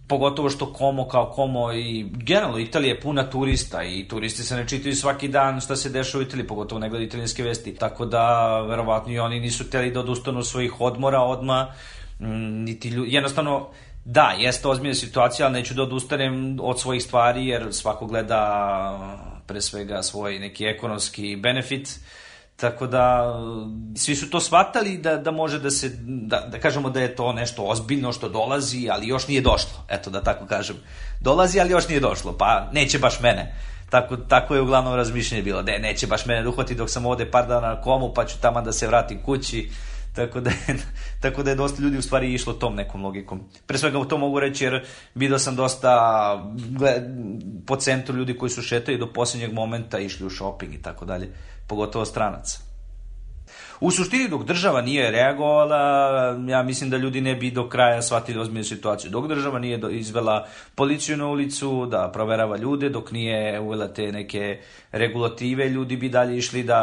pogotovo 0.08 0.50
što 0.50 0.72
Komo 0.72 1.08
kao 1.08 1.30
Komo 1.30 1.72
i 1.72 2.06
generalno 2.12 2.58
Italija 2.58 2.94
je 2.94 3.00
puna 3.00 3.30
turista 3.30 3.82
i 3.82 4.08
turisti 4.08 4.42
se 4.42 4.56
ne 4.56 4.68
čitaju 4.68 4.96
svaki 4.96 5.28
dan 5.28 5.60
šta 5.60 5.76
se 5.76 5.90
dešava 5.90 6.22
u 6.22 6.26
Italiji, 6.26 6.46
pogotovo 6.46 6.78
ne 6.78 6.88
gledaju 6.88 7.06
italijanske 7.06 7.42
vesti. 7.42 7.74
Tako 7.74 8.06
da, 8.06 8.60
verovatno 8.60 9.12
i 9.12 9.18
oni 9.18 9.40
nisu 9.40 9.70
teli 9.70 9.90
da 9.90 10.00
odustanu 10.00 10.42
svojih 10.42 10.80
odmora 10.80 11.20
odma, 11.20 11.74
mm, 12.20 12.64
niti 12.64 12.88
ljudi, 12.88 13.12
jednostavno, 13.12 13.68
da, 14.04 14.34
jeste 14.38 14.68
ozbiljna 14.68 14.94
situacija, 14.94 15.46
ali 15.46 15.52
neću 15.52 15.74
da 15.74 15.82
odustanem 15.82 16.58
od 16.60 16.80
svojih 16.80 17.02
stvari, 17.02 17.46
jer 17.46 17.72
svako 17.72 18.06
gleda 18.06 19.30
pre 19.46 19.60
svega 19.60 20.02
svoj 20.02 20.38
neki 20.38 20.64
ekonomski 20.64 21.36
benefit, 21.36 22.00
Tako 22.56 22.86
da, 22.86 23.34
svi 23.96 24.16
su 24.16 24.30
to 24.30 24.40
shvatali 24.40 24.98
da, 24.98 25.16
da 25.16 25.30
može 25.30 25.58
da 25.58 25.70
se, 25.70 25.90
da, 26.02 26.40
da 26.40 26.58
kažemo 26.58 26.90
da 26.90 27.00
je 27.00 27.16
to 27.16 27.32
nešto 27.32 27.62
ozbiljno 27.62 28.12
što 28.12 28.28
dolazi, 28.28 28.88
ali 28.90 29.06
još 29.06 29.28
nije 29.28 29.40
došlo. 29.40 29.84
Eto, 29.88 30.10
da 30.10 30.22
tako 30.22 30.46
kažem. 30.46 30.76
Dolazi, 31.20 31.60
ali 31.60 31.70
još 31.70 31.88
nije 31.88 32.00
došlo, 32.00 32.36
pa 32.38 32.68
neće 32.72 32.98
baš 32.98 33.20
mene. 33.20 33.54
Tako, 33.90 34.16
tako 34.16 34.54
je 34.54 34.60
uglavnom 34.60 34.94
razmišljanje 34.94 35.42
bilo, 35.42 35.62
da 35.62 35.78
neće 35.78 36.06
baš 36.06 36.26
mene 36.26 36.48
uhvati 36.48 36.74
dok 36.74 36.90
sam 36.90 37.06
ovde 37.06 37.30
par 37.30 37.46
dana 37.46 37.68
na 37.68 37.80
komu, 37.80 38.12
pa 38.14 38.26
ću 38.26 38.40
tamo 38.40 38.62
da 38.62 38.72
se 38.72 38.86
vratim 38.86 39.22
kući. 39.22 39.70
Tako, 40.14 40.40
da 40.40 40.50
je, 40.50 40.76
tako 41.22 41.42
da 41.42 41.50
je 41.50 41.56
dosta 41.56 41.82
ljudi 41.82 41.98
u 41.98 42.02
stvari 42.02 42.34
išlo 42.34 42.52
tom 42.52 42.74
nekom 42.74 43.04
logikom. 43.04 43.40
Pre 43.66 43.78
svega 43.78 44.04
to 44.04 44.18
mogu 44.18 44.40
reći 44.40 44.64
jer 44.64 44.84
vidio 45.14 45.38
sam 45.38 45.56
dosta 45.56 46.52
gled, 46.68 47.02
po 47.66 47.76
centru 47.76 48.16
ljudi 48.16 48.38
koji 48.38 48.50
su 48.50 48.62
šetali 48.62 48.98
do 48.98 49.12
posljednjeg 49.12 49.52
momenta 49.52 49.98
išli 49.98 50.26
u 50.26 50.30
shopping 50.30 50.74
i 50.74 50.82
tako 50.82 51.04
dalje, 51.04 51.32
pogotovo 51.66 52.04
stranaca. 52.04 52.73
U 53.84 53.90
suštini, 53.90 54.28
dok 54.28 54.44
država 54.44 54.80
nije 54.80 55.10
reagovala, 55.10 55.76
ja 56.48 56.62
mislim 56.62 56.90
da 56.90 56.96
ljudi 56.96 57.20
ne 57.20 57.34
bi 57.34 57.50
do 57.50 57.68
kraja 57.68 58.02
shvatili 58.02 58.40
ozbiljnu 58.40 58.64
situaciju. 58.64 59.10
Dok 59.10 59.28
država 59.28 59.58
nije 59.58 59.80
izvela 59.90 60.46
policiju 60.74 61.16
na 61.16 61.26
ulicu 61.26 61.86
da 61.86 62.10
proverava 62.12 62.56
ljude, 62.56 62.88
dok 62.88 63.12
nije 63.12 63.60
uvela 63.60 63.88
te 63.88 64.12
neke 64.12 64.60
regulative, 64.92 65.68
ljudi 65.68 65.96
bi 65.96 66.08
dalje 66.08 66.36
išli 66.36 66.62
da 66.62 66.78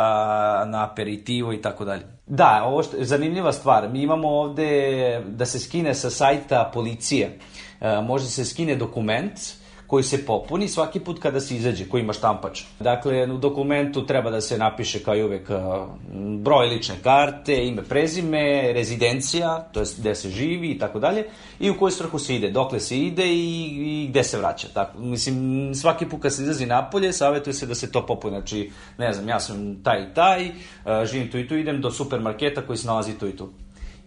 na 0.65 0.83
aperitivo 0.83 1.53
i 1.53 1.61
tako 1.61 1.85
dalje. 1.85 2.03
Da, 2.27 2.61
ovo 2.65 2.83
što, 2.83 2.97
zanimljiva 2.99 3.53
stvar. 3.53 3.89
Mi 3.89 4.01
imamo 4.01 4.27
ovde 4.29 5.23
da 5.27 5.45
se 5.45 5.59
skine 5.59 5.93
sa 5.93 6.09
sajta 6.09 6.71
policije. 6.73 7.39
E, 7.81 8.01
može 8.01 8.25
se 8.25 8.45
skine 8.45 8.75
dokument, 8.75 9.33
koji 9.91 10.03
se 10.03 10.25
popuni 10.25 10.67
svaki 10.67 10.99
put 10.99 11.19
kada 11.19 11.39
se 11.39 11.55
izađe, 11.55 11.85
koji 11.89 12.01
ima 12.01 12.13
štampač. 12.13 12.61
Dakle, 12.79 13.31
u 13.31 13.37
dokumentu 13.37 14.05
treba 14.05 14.31
da 14.31 14.41
se 14.41 14.57
napiše 14.57 14.99
kao 15.03 15.15
i 15.15 15.23
uvek 15.23 15.49
broj 16.39 16.67
lične 16.67 16.95
karte, 17.03 17.57
ime, 17.67 17.83
prezime, 17.83 18.71
rezidencija, 18.73 19.67
to 19.73 19.79
je 19.79 19.85
gde 19.97 20.15
se 20.15 20.29
živi 20.29 20.69
i 20.71 20.77
tako 20.79 20.99
dalje, 20.99 21.25
i 21.59 21.69
u 21.69 21.75
koju 21.79 21.91
svrhu 21.91 22.19
se 22.19 22.35
ide, 22.35 22.51
dokle 22.51 22.79
se 22.79 22.97
ide 22.97 23.27
i, 23.27 23.65
i 23.75 24.07
gde 24.09 24.23
se 24.23 24.37
vraća. 24.37 24.67
Tako, 24.73 24.99
mislim, 24.99 25.75
svaki 25.75 26.05
put 26.05 26.21
kad 26.21 26.33
se 26.33 26.41
izlazi 26.41 26.65
napolje, 26.65 27.11
savjetuje 27.13 27.53
se 27.53 27.65
da 27.65 27.75
se 27.75 27.91
to 27.91 28.05
popuni. 28.05 28.37
Znači, 28.37 28.71
ne 28.97 29.13
znam, 29.13 29.29
ja 29.29 29.39
sam 29.39 29.83
taj 29.83 30.03
i 30.03 30.13
taj, 30.13 30.51
živim 31.05 31.31
tu 31.31 31.37
i 31.37 31.47
tu, 31.47 31.55
idem 31.55 31.81
do 31.81 31.91
supermarketa 31.91 32.61
koji 32.61 32.77
se 32.77 32.87
nalazi 32.87 33.19
tu 33.19 33.27
i 33.27 33.35
tu. 33.35 33.49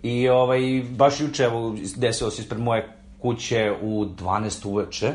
I 0.03 0.29
ovaj, 0.29 0.83
baš 0.97 1.21
juče, 1.21 1.45
evo, 1.45 1.77
desilo 1.97 2.31
se 2.31 2.43
ispred 2.43 2.61
moje 2.61 2.89
kuće 3.19 3.73
u 3.83 4.05
12 4.05 4.67
uveče, 4.69 5.15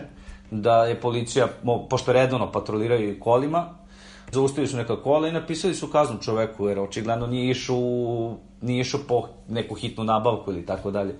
da 0.51 0.86
je 0.86 1.01
policija, 1.01 1.48
pošto 1.89 2.13
redovno 2.13 2.51
patroliraju 2.51 3.20
kolima, 3.20 3.70
zaustavili 4.32 4.68
su 4.68 4.77
neka 4.77 5.03
kola 5.03 5.27
i 5.27 5.32
napisali 5.32 5.75
su 5.75 5.88
kaznu 5.88 6.18
čoveku, 6.22 6.68
jer 6.68 6.79
očigledno 6.79 7.27
nije 7.27 7.51
išao, 7.51 8.38
nije 8.62 8.82
išao 8.82 9.00
po 9.08 9.27
neku 9.48 9.75
hitnu 9.75 10.03
nabavku 10.03 10.51
ili 10.51 10.65
tako 10.65 10.91
dalje. 10.91 11.15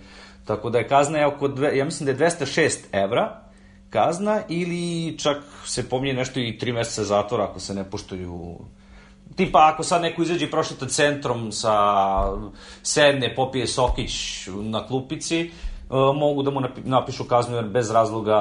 Tako 0.46 0.70
da 0.70 0.78
je 0.78 0.88
kazna 0.88 1.18
je 1.18 1.28
oko, 1.28 1.48
dve, 1.48 1.78
ja 1.78 1.86
mislim 1.86 2.06
da 2.06 2.12
je 2.12 2.32
206 2.32 2.78
evra 2.92 3.42
kazna 3.90 4.42
ili 4.50 5.18
čak 5.18 5.38
se 5.66 5.90
pominje 5.90 6.14
nešto 6.14 6.40
i 6.40 6.58
3 6.62 6.74
meseca 6.74 7.04
zatvora 7.04 7.44
ako 7.44 7.60
se 7.60 7.74
ne 7.74 7.84
poštuju 7.84 8.60
tipa 9.36 9.70
ako 9.74 9.84
sad 9.84 10.02
neko 10.02 10.22
izađe 10.22 10.46
i 10.46 10.52
prošeta 10.52 10.88
centrom 10.88 11.52
sa 11.52 11.76
sedne, 12.84 13.36
popije 13.36 13.68
sokić 13.68 14.14
na 14.48 14.88
klupici, 14.88 15.52
mogu 16.16 16.44
da 16.44 16.52
mu 16.52 16.62
napišu 16.84 17.24
kaznu 17.24 17.56
jer 17.56 17.66
bez 17.66 17.92
razloga 17.92 18.40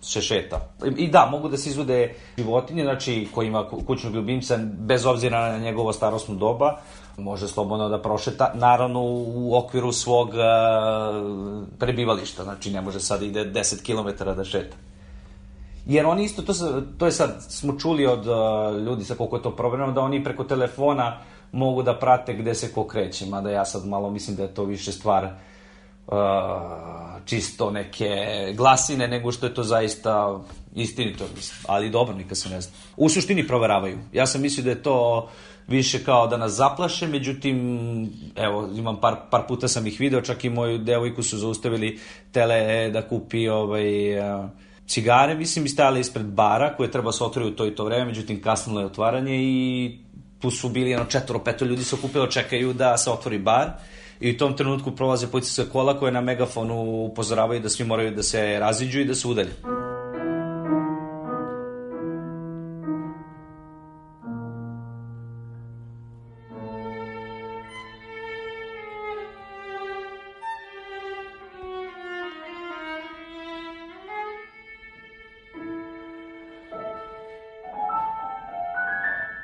se 0.00 0.20
šeta. 0.20 0.60
I 0.96 1.08
da, 1.08 1.28
mogu 1.30 1.48
da 1.48 1.56
se 1.56 1.70
izvode 1.70 2.14
životinje, 2.38 2.84
znači 2.84 3.28
ko 3.34 3.42
ima 3.42 3.68
kućnog 3.86 4.14
ljubimca, 4.14 4.58
bez 4.78 5.06
obzira 5.06 5.52
na 5.52 5.58
njegovo 5.58 5.92
starostno 5.92 6.34
doba, 6.34 6.78
može 7.16 7.48
slobodno 7.48 7.88
da 7.88 8.02
prošeta, 8.02 8.52
naravno 8.54 9.00
u 9.02 9.56
okviru 9.56 9.92
svog 9.92 10.28
uh, 10.28 10.34
prebivališta, 11.78 12.44
znači 12.44 12.70
ne 12.70 12.80
može 12.80 13.00
sad 13.00 13.22
ide 13.22 13.44
10 13.44 13.82
km 13.82 14.24
da 14.24 14.44
šeta. 14.44 14.76
Jer 15.86 16.06
oni 16.06 16.24
isto, 16.24 16.42
to, 16.42 16.52
to 16.98 17.06
je 17.06 17.12
sad, 17.12 17.36
smo 17.48 17.78
čuli 17.78 18.06
od 18.06 18.26
uh, 18.26 18.86
ljudi 18.86 19.04
sa 19.04 19.14
koliko 19.14 19.36
je 19.36 19.42
to 19.42 19.56
provereno, 19.56 19.92
da 19.92 20.00
oni 20.00 20.24
preko 20.24 20.44
telefona 20.44 21.18
mogu 21.52 21.82
da 21.82 21.98
prate 21.98 22.34
gde 22.34 22.54
se 22.54 22.72
ko 22.72 22.86
kreće, 22.86 23.26
mada 23.26 23.50
ja 23.50 23.64
sad 23.64 23.86
malo 23.86 24.10
mislim 24.10 24.36
da 24.36 24.42
je 24.42 24.54
to 24.54 24.64
više 24.64 24.92
stvar 24.92 25.24
uh, 25.24 25.30
čisto 27.24 27.70
neke 27.70 28.08
glasine, 28.56 29.08
nego 29.08 29.32
što 29.32 29.46
je 29.46 29.54
to 29.54 29.62
zaista 29.62 30.40
istinito, 30.74 31.24
ali 31.66 31.90
dobro, 31.90 32.14
nikad 32.14 32.38
se 32.38 32.48
ne 32.48 32.60
zna. 32.60 32.72
U 32.96 33.08
suštini 33.08 33.46
proveravaju. 33.46 33.98
Ja 34.12 34.26
sam 34.26 34.42
mislio 34.42 34.64
da 34.64 34.70
je 34.70 34.82
to 34.82 35.28
više 35.66 36.04
kao 36.04 36.26
da 36.26 36.36
nas 36.36 36.52
zaplaše, 36.52 37.06
međutim, 37.06 37.58
evo, 38.36 38.68
imam 38.76 39.00
par, 39.00 39.16
par 39.30 39.42
puta 39.48 39.68
sam 39.68 39.86
ih 39.86 40.00
video, 40.00 40.20
čak 40.20 40.44
i 40.44 40.50
moju 40.50 40.78
devojku 40.78 41.22
su 41.22 41.38
zaustavili 41.38 41.98
tele 42.32 42.90
da 42.90 43.08
kupi 43.08 43.48
ovaj, 43.48 43.84
cigare, 44.86 45.34
mislim, 45.34 45.64
i 45.64 45.68
stajali 45.68 46.00
ispred 46.00 46.26
bara 46.26 46.74
koje 46.76 46.90
treba 46.90 47.12
se 47.12 47.24
otvori 47.24 47.48
u 47.48 47.56
to 47.56 47.66
i 47.66 47.74
to 47.74 47.84
vreme, 47.84 48.04
međutim, 48.04 48.42
kasnilo 48.42 48.80
je 48.80 48.86
otvaranje 48.86 49.36
i 49.36 49.98
tu 50.40 50.50
su 50.50 50.68
bili 50.68 50.90
jedno 50.90 51.04
četvoro, 51.04 51.44
peto 51.44 51.64
ljudi 51.64 51.84
se 51.84 51.94
okupilo, 51.94 52.26
čekaju 52.26 52.72
da 52.72 52.96
se 52.96 53.10
otvori 53.10 53.38
bar 53.38 53.70
i 54.20 54.30
u 54.30 54.36
tom 54.38 54.56
trenutku 54.56 54.90
prolaze 54.90 55.26
policijska 55.26 55.64
kola 55.72 55.98
koje 55.98 56.12
na 56.12 56.20
megafonu 56.20 57.04
upozoravaju 57.04 57.60
da 57.60 57.68
svi 57.68 57.84
moraju 57.84 58.10
da 58.10 58.22
se 58.22 58.58
raziđu 58.58 59.00
i 59.00 59.04
da 59.04 59.14
se 59.14 59.28
udalje. 59.28 59.77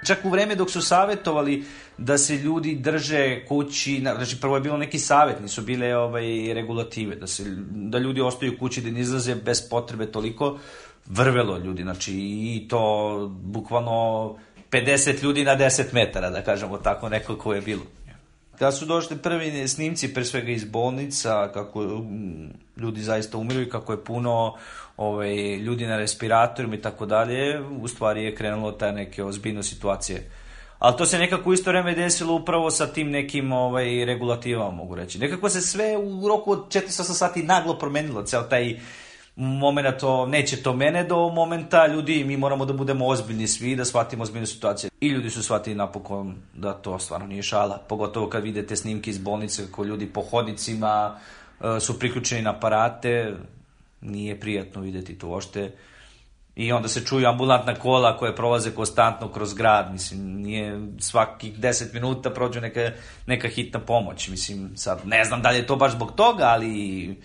Čak 0.04 0.24
u 0.24 0.30
vreme 0.30 0.54
dok 0.54 0.70
su 0.70 0.82
savetovali 0.82 1.64
da 1.98 2.18
se 2.18 2.36
ljudi 2.36 2.74
drže 2.74 3.44
kući, 3.48 4.00
znači 4.00 4.40
prvo 4.40 4.56
je 4.56 4.60
bilo 4.60 4.76
neki 4.76 4.98
savet, 4.98 5.40
nisu 5.40 5.62
bile 5.62 5.96
ovaj, 5.96 6.54
regulative, 6.54 7.16
da, 7.16 7.26
se, 7.26 7.44
da 7.70 7.98
ljudi 7.98 8.20
ostaju 8.20 8.58
kući, 8.58 8.80
da 8.80 8.90
ne 8.90 9.00
izlaze 9.00 9.34
bez 9.34 9.68
potrebe 9.70 10.06
toliko, 10.06 10.58
vrvelo 11.06 11.58
ljudi, 11.58 11.82
znači 11.82 12.12
i 12.14 12.66
to 12.68 13.32
bukvalno 13.42 14.36
50 14.70 15.22
ljudi 15.22 15.44
na 15.44 15.56
10 15.56 15.82
metara, 15.92 16.30
da 16.30 16.42
kažemo 16.42 16.78
tako, 16.78 17.08
neko 17.08 17.36
ko 17.36 17.54
je 17.54 17.60
bilo. 17.60 17.82
Kada 18.58 18.72
su 18.72 18.86
došli 18.86 19.16
prvi 19.16 19.68
snimci, 19.68 20.14
pre 20.14 20.24
svega 20.24 20.52
iz 20.52 20.64
bolnica, 20.64 21.52
kako 21.52 21.82
mm, 21.82 22.50
ljudi 22.76 23.02
zaista 23.02 23.38
umiru 23.38 23.60
i 23.60 23.70
kako 23.70 23.92
je 23.92 24.04
puno 24.04 24.54
ovaj, 24.96 25.56
ljudi 25.56 25.86
na 25.86 25.96
respiratorima 25.96 26.74
i 26.74 26.80
tako 26.80 27.06
dalje, 27.06 27.60
u 27.60 27.88
stvari 27.88 28.24
je 28.24 28.34
krenulo 28.34 28.72
ta 28.72 28.92
neke 28.92 29.24
ozbiljne 29.24 29.62
situacije. 29.62 30.30
Ali 30.78 30.96
to 30.96 31.06
se 31.06 31.18
nekako 31.18 31.50
u 31.50 31.52
isto 31.52 31.70
vreme 31.70 31.94
desilo 31.94 32.34
upravo 32.34 32.70
sa 32.70 32.86
tim 32.86 33.10
nekim 33.10 33.52
ovaj, 33.52 34.04
regulativama, 34.04 34.70
mogu 34.70 34.94
reći. 34.94 35.18
Nekako 35.18 35.48
se 35.48 35.60
sve 35.60 35.96
u 35.96 36.28
roku 36.28 36.52
od 36.52 36.68
400 36.68 36.90
sati 37.02 37.42
naglo 37.42 37.78
promenilo, 37.78 38.22
ceo 38.22 38.42
taj 38.42 38.76
momenta 39.36 39.98
to, 39.98 40.26
neće 40.26 40.62
to 40.62 40.72
mene 40.72 41.04
do 41.04 41.28
momenta, 41.28 41.86
ljudi, 41.86 42.24
mi 42.24 42.36
moramo 42.36 42.64
da 42.64 42.72
budemo 42.72 43.06
ozbiljni 43.06 43.48
svi, 43.48 43.76
da 43.76 43.84
shvatimo 43.84 44.22
ozbiljnu 44.22 44.46
situaciju. 44.46 44.90
I 45.00 45.08
ljudi 45.08 45.30
su 45.30 45.42
shvatili 45.42 45.76
napokon 45.76 46.34
da 46.54 46.72
to 46.72 46.98
stvarno 46.98 47.26
nije 47.26 47.42
šala, 47.42 47.78
pogotovo 47.88 48.28
kad 48.28 48.42
vidite 48.42 48.76
snimke 48.76 49.10
iz 49.10 49.18
bolnice 49.18 49.66
kako 49.66 49.84
ljudi 49.84 50.06
po 50.06 50.22
hodnicima 50.22 51.18
uh, 51.60 51.66
su 51.80 51.98
priključeni 51.98 52.42
na 52.42 52.50
aparate, 52.50 53.36
nije 54.00 54.40
prijatno 54.40 54.80
videti 54.80 55.18
to 55.18 55.28
uopšte. 55.28 55.72
I 56.56 56.72
onda 56.72 56.88
se 56.88 57.04
čuju 57.04 57.28
ambulantna 57.28 57.74
kola 57.74 58.16
koje 58.16 58.36
prolaze 58.36 58.70
konstantno 58.70 59.28
kroz 59.32 59.54
grad, 59.54 59.92
mislim, 59.92 60.20
nije 60.20 60.80
svakih 60.98 61.58
10 61.58 61.94
minuta 61.94 62.30
prođe 62.30 62.60
neka, 62.60 62.90
neka 63.26 63.48
hitna 63.48 63.80
pomoć, 63.80 64.28
mislim, 64.28 64.76
sad 64.76 65.00
ne 65.04 65.24
znam 65.24 65.42
da 65.42 65.50
li 65.50 65.56
je 65.56 65.66
to 65.66 65.76
baš 65.76 65.92
zbog 65.92 66.12
toga, 66.12 66.44
ali 66.44 67.16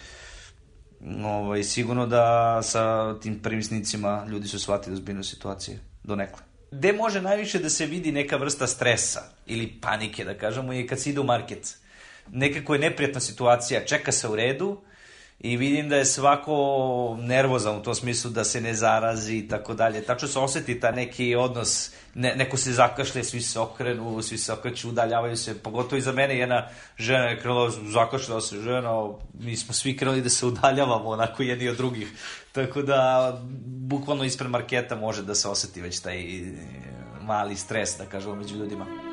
ovaj, 1.25 1.63
sigurno 1.63 2.07
da 2.07 2.59
sa 2.63 3.15
tim 3.19 3.39
prvim 3.39 3.63
snicima 3.63 4.25
ljudi 4.29 4.47
su 4.47 4.59
shvatili 4.59 4.93
ozbiljnu 4.93 5.23
situacije, 5.23 5.79
donekle. 6.03 6.43
Gde 6.71 6.93
može 6.93 7.21
najviše 7.21 7.59
da 7.59 7.69
se 7.69 7.85
vidi 7.85 8.11
neka 8.11 8.37
vrsta 8.37 8.67
stresa 8.67 9.21
ili 9.45 9.79
panike, 9.81 10.25
da 10.25 10.37
kažemo, 10.37 10.73
je 10.73 10.87
kad 10.87 10.99
se 10.99 11.09
ide 11.09 11.19
u 11.19 11.23
market. 11.23 11.77
Nekako 12.31 12.73
je 12.73 12.79
neprijatna 12.79 13.19
situacija, 13.19 13.85
čeka 13.85 14.11
se 14.11 14.27
u 14.27 14.35
redu, 14.35 14.81
i 15.39 15.57
vidim 15.57 15.89
da 15.89 15.95
je 15.95 16.05
svako 16.05 17.17
nervozan 17.19 17.77
u 17.77 17.83
tom 17.83 17.95
smislu 17.95 18.31
da 18.31 18.43
se 18.43 18.61
ne 18.61 18.73
zarazi 18.73 19.35
i 19.35 19.47
tako 19.47 19.73
dalje. 19.73 20.01
Tačno 20.01 20.27
se 20.27 20.39
oseti 20.39 20.79
ta 20.79 20.91
neki 20.91 21.35
odnos, 21.35 21.91
ne, 22.15 22.35
neko 22.35 22.57
se 22.57 22.73
zakašlje, 22.73 23.23
svi 23.23 23.41
se 23.41 23.59
okrenu, 23.59 24.21
svi 24.21 24.37
se 24.37 24.53
okreću, 24.53 24.89
udaljavaju 24.89 25.37
se, 25.37 25.63
pogotovo 25.63 25.97
i 25.97 26.01
za 26.01 26.11
mene 26.11 26.37
jedna 26.37 26.67
žena 26.97 27.23
je 27.23 27.39
krenula, 27.39 27.69
zakašljala 27.69 28.41
se 28.41 28.61
žena, 28.61 29.09
mi 29.39 29.57
smo 29.57 29.73
svi 29.73 29.97
krenuli 29.97 30.21
da 30.21 30.29
se 30.29 30.45
udaljavamo 30.45 31.09
onako 31.09 31.43
jedni 31.43 31.69
od 31.69 31.77
drugih. 31.77 32.07
Tako 32.51 32.81
da, 32.81 33.33
bukvalno 33.65 34.23
ispred 34.23 34.51
marketa 34.51 34.95
može 34.95 35.23
da 35.23 35.35
se 35.35 35.47
oseti 35.47 35.81
već 35.81 35.99
taj 35.99 36.25
mali 37.21 37.55
stres, 37.55 37.97
da 37.97 38.05
kažemo, 38.05 38.35
među 38.35 38.55
ljudima. 38.55 39.08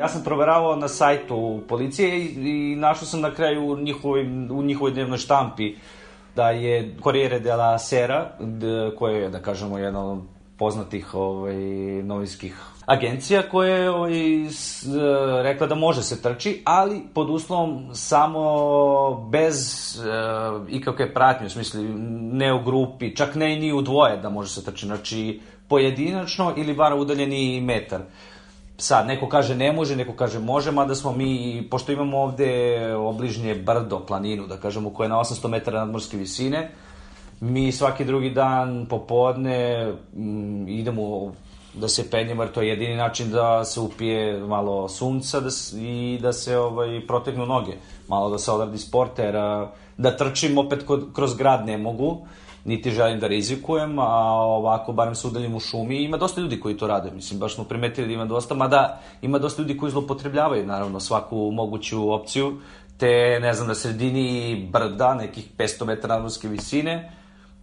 Ja 0.00 0.08
sam 0.08 0.22
proveravao 0.24 0.76
na 0.76 0.88
sajtu 0.88 1.60
policije 1.68 2.18
i, 2.18 2.72
i 2.72 2.76
našao 2.76 3.06
sam 3.06 3.20
na 3.20 3.34
kraju 3.34 3.72
u 3.72 3.76
njihovoj, 3.76 4.22
u 4.50 4.62
njihovoj 4.62 4.92
dnevnoj 4.92 5.18
štampi 5.18 5.74
da 6.36 6.50
je 6.50 6.96
Corriere 7.02 7.40
della 7.40 7.78
Sera, 7.78 8.30
koje 8.98 9.22
je, 9.22 9.28
da 9.28 9.42
kažemo, 9.42 9.78
jedna 9.78 10.12
od 10.12 10.18
poznatih 10.58 11.14
ovaj, 11.14 11.54
novinskih 12.02 12.56
agencija 12.86 13.42
koja 13.42 13.76
je 13.76 13.90
ovaj, 13.90 14.12
s, 14.50 14.86
rekla 15.42 15.66
da 15.66 15.74
može 15.74 16.02
se 16.02 16.22
trči, 16.22 16.62
ali 16.64 17.02
pod 17.14 17.30
uslovom 17.30 17.90
samo 17.94 19.28
bez 19.30 19.58
uh, 19.98 20.68
ikakve 20.68 21.14
pratnje, 21.14 21.46
u 21.46 21.50
smislu 21.50 21.82
ne 22.32 22.54
u 22.54 22.62
grupi, 22.64 23.16
čak 23.16 23.34
ne 23.34 23.56
i 23.56 23.60
ni 23.60 23.72
u 23.72 23.82
dvoje 23.82 24.16
da 24.16 24.30
može 24.30 24.50
se 24.50 24.64
trči, 24.64 24.86
znači 24.86 25.40
pojedinačno 25.68 26.54
ili 26.56 26.74
bar 26.74 26.94
udaljeni 26.94 27.60
metar. 27.60 28.00
Sad, 28.80 29.06
neko 29.06 29.28
kaže 29.28 29.54
ne 29.54 29.72
može, 29.72 29.96
neko 29.96 30.12
kaže 30.12 30.38
može, 30.38 30.72
mada 30.72 30.94
smo 30.94 31.12
mi, 31.12 31.62
pošto 31.70 31.92
imamo 31.92 32.18
ovde 32.18 32.80
obližnje 32.96 33.54
brdo, 33.54 34.00
planinu, 34.06 34.46
da 34.46 34.56
kažemo, 34.56 34.90
koja 34.90 35.04
je 35.04 35.08
na 35.08 35.16
800 35.16 35.48
metara 35.48 35.78
nadmorske 35.78 36.16
visine, 36.16 36.70
mi 37.40 37.72
svaki 37.72 38.04
drugi 38.04 38.30
dan 38.30 38.86
popodne 38.88 39.92
m, 40.16 40.68
idemo 40.68 41.32
da 41.74 41.88
se 41.88 42.10
penjemo, 42.10 42.42
jer 42.42 42.52
to 42.52 42.62
je 42.62 42.68
jedini 42.68 42.96
način 42.96 43.30
da 43.30 43.64
se 43.64 43.80
upije 43.80 44.38
malo 44.38 44.88
sunca 44.88 45.40
da, 45.40 45.50
se, 45.50 45.76
i 45.82 46.18
da 46.22 46.32
se 46.32 46.56
ovaj, 46.56 47.06
protegnu 47.06 47.46
noge, 47.46 47.72
malo 48.08 48.30
da 48.30 48.38
se 48.38 48.50
odradi 48.52 48.78
sport, 48.78 49.18
jer 49.18 49.34
da 49.96 50.16
trčim 50.16 50.58
opet 50.58 50.86
kod, 50.86 51.12
kroz 51.12 51.34
grad 51.36 51.66
ne 51.66 51.78
mogu, 51.78 52.26
niti 52.64 52.90
želim 52.90 53.20
da 53.20 53.26
rizikujem, 53.26 53.98
a 53.98 54.32
ovako 54.42 54.92
barem 54.92 55.14
se 55.14 55.26
udaljim 55.26 55.54
u 55.54 55.60
šumi. 55.60 56.02
Ima 56.02 56.16
dosta 56.16 56.40
ljudi 56.40 56.60
koji 56.60 56.76
to 56.76 56.86
rade, 56.86 57.10
mislim, 57.10 57.40
baš 57.40 57.54
smo 57.54 57.64
primetili 57.64 58.06
da 58.06 58.12
ima 58.12 58.24
dosta, 58.24 58.54
mada 58.54 59.00
ima 59.22 59.38
dosta 59.38 59.62
ljudi 59.62 59.76
koji 59.76 59.92
zlopotrebljavaju, 59.92 60.66
naravno, 60.66 61.00
svaku 61.00 61.50
moguću 61.50 62.12
opciju, 62.12 62.56
te, 62.96 63.38
ne 63.40 63.54
znam, 63.54 63.68
na 63.68 63.74
sredini 63.74 64.68
brda, 64.72 65.14
nekih 65.14 65.48
500 65.58 65.84
metara 65.84 66.14
nadmorske 66.14 66.48
visine, 66.48 67.12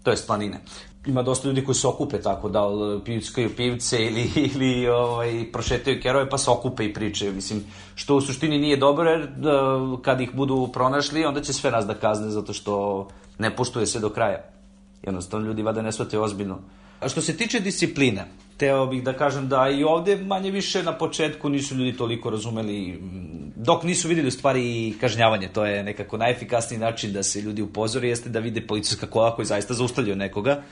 to 0.03 0.11
je 0.11 0.17
planine. 0.27 0.59
Ima 1.05 1.21
dosta 1.23 1.47
ljudi 1.47 1.63
koji 1.65 1.75
se 1.75 1.87
okupe 1.87 2.21
tako, 2.21 2.49
da 2.49 2.63
pivskaju 3.05 3.55
pivce 3.55 4.05
ili, 4.05 4.31
ili 4.53 4.87
ovaj, 4.87 5.51
prošetaju 5.51 6.01
kerove 6.01 6.29
pa 6.29 6.37
se 6.37 6.51
okupe 6.51 6.85
i 6.85 6.93
pričaju. 6.93 7.33
Mislim, 7.33 7.63
što 7.95 8.15
u 8.15 8.21
suštini 8.21 8.57
nije 8.57 8.77
dobro, 8.77 9.09
jer 9.09 9.27
da, 9.37 9.79
kad 10.01 10.21
ih 10.21 10.35
budu 10.35 10.69
pronašli, 10.73 11.25
onda 11.25 11.41
će 11.41 11.53
sve 11.53 11.71
nas 11.71 11.85
da 11.85 11.93
kazne 11.93 12.29
zato 12.29 12.53
što 12.53 13.07
ne 13.39 13.55
poštuje 13.55 13.85
se 13.85 13.99
do 13.99 14.09
kraja. 14.09 14.56
Jednostavno 15.07 15.47
ljudi 15.47 15.63
vada 15.63 15.81
ne 15.81 15.91
shvate 15.91 16.19
ozbiljno. 16.19 16.59
A 16.99 17.09
što 17.09 17.21
se 17.21 17.37
tiče 17.37 17.59
discipline, 17.59 18.25
teo 18.57 18.85
bih 18.85 19.03
da 19.03 19.13
kažem 19.13 19.47
da 19.49 19.69
i 19.69 19.83
ovde 19.83 20.17
manje 20.17 20.51
više 20.51 20.83
na 20.83 20.97
početku 20.97 21.49
nisu 21.49 21.75
ljudi 21.75 21.97
toliko 21.97 22.29
razumeli, 22.29 22.99
dok 23.55 23.83
nisu 23.83 24.07
videli 24.07 24.27
u 24.27 24.31
stvari 24.31 24.93
kažnjavanje, 25.01 25.47
to 25.47 25.65
je 25.65 25.83
nekako 25.83 26.17
najefikasniji 26.17 26.79
način 26.79 27.13
da 27.13 27.23
se 27.23 27.41
ljudi 27.41 27.61
upozori, 27.61 28.09
jeste 28.09 28.29
da 28.29 28.39
vide 28.39 28.67
policijska 28.67 29.07
kola 29.07 29.35
koji 29.35 29.45
zaista 29.45 29.73
zaustavljaju 29.73 30.15
nekoga, 30.15 30.63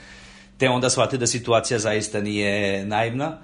te 0.58 0.70
onda 0.70 0.89
shvate 0.89 1.18
da 1.18 1.27
situacija 1.27 1.80
zaista 1.80 2.22
nije 2.22 2.86
naivna 2.86 3.38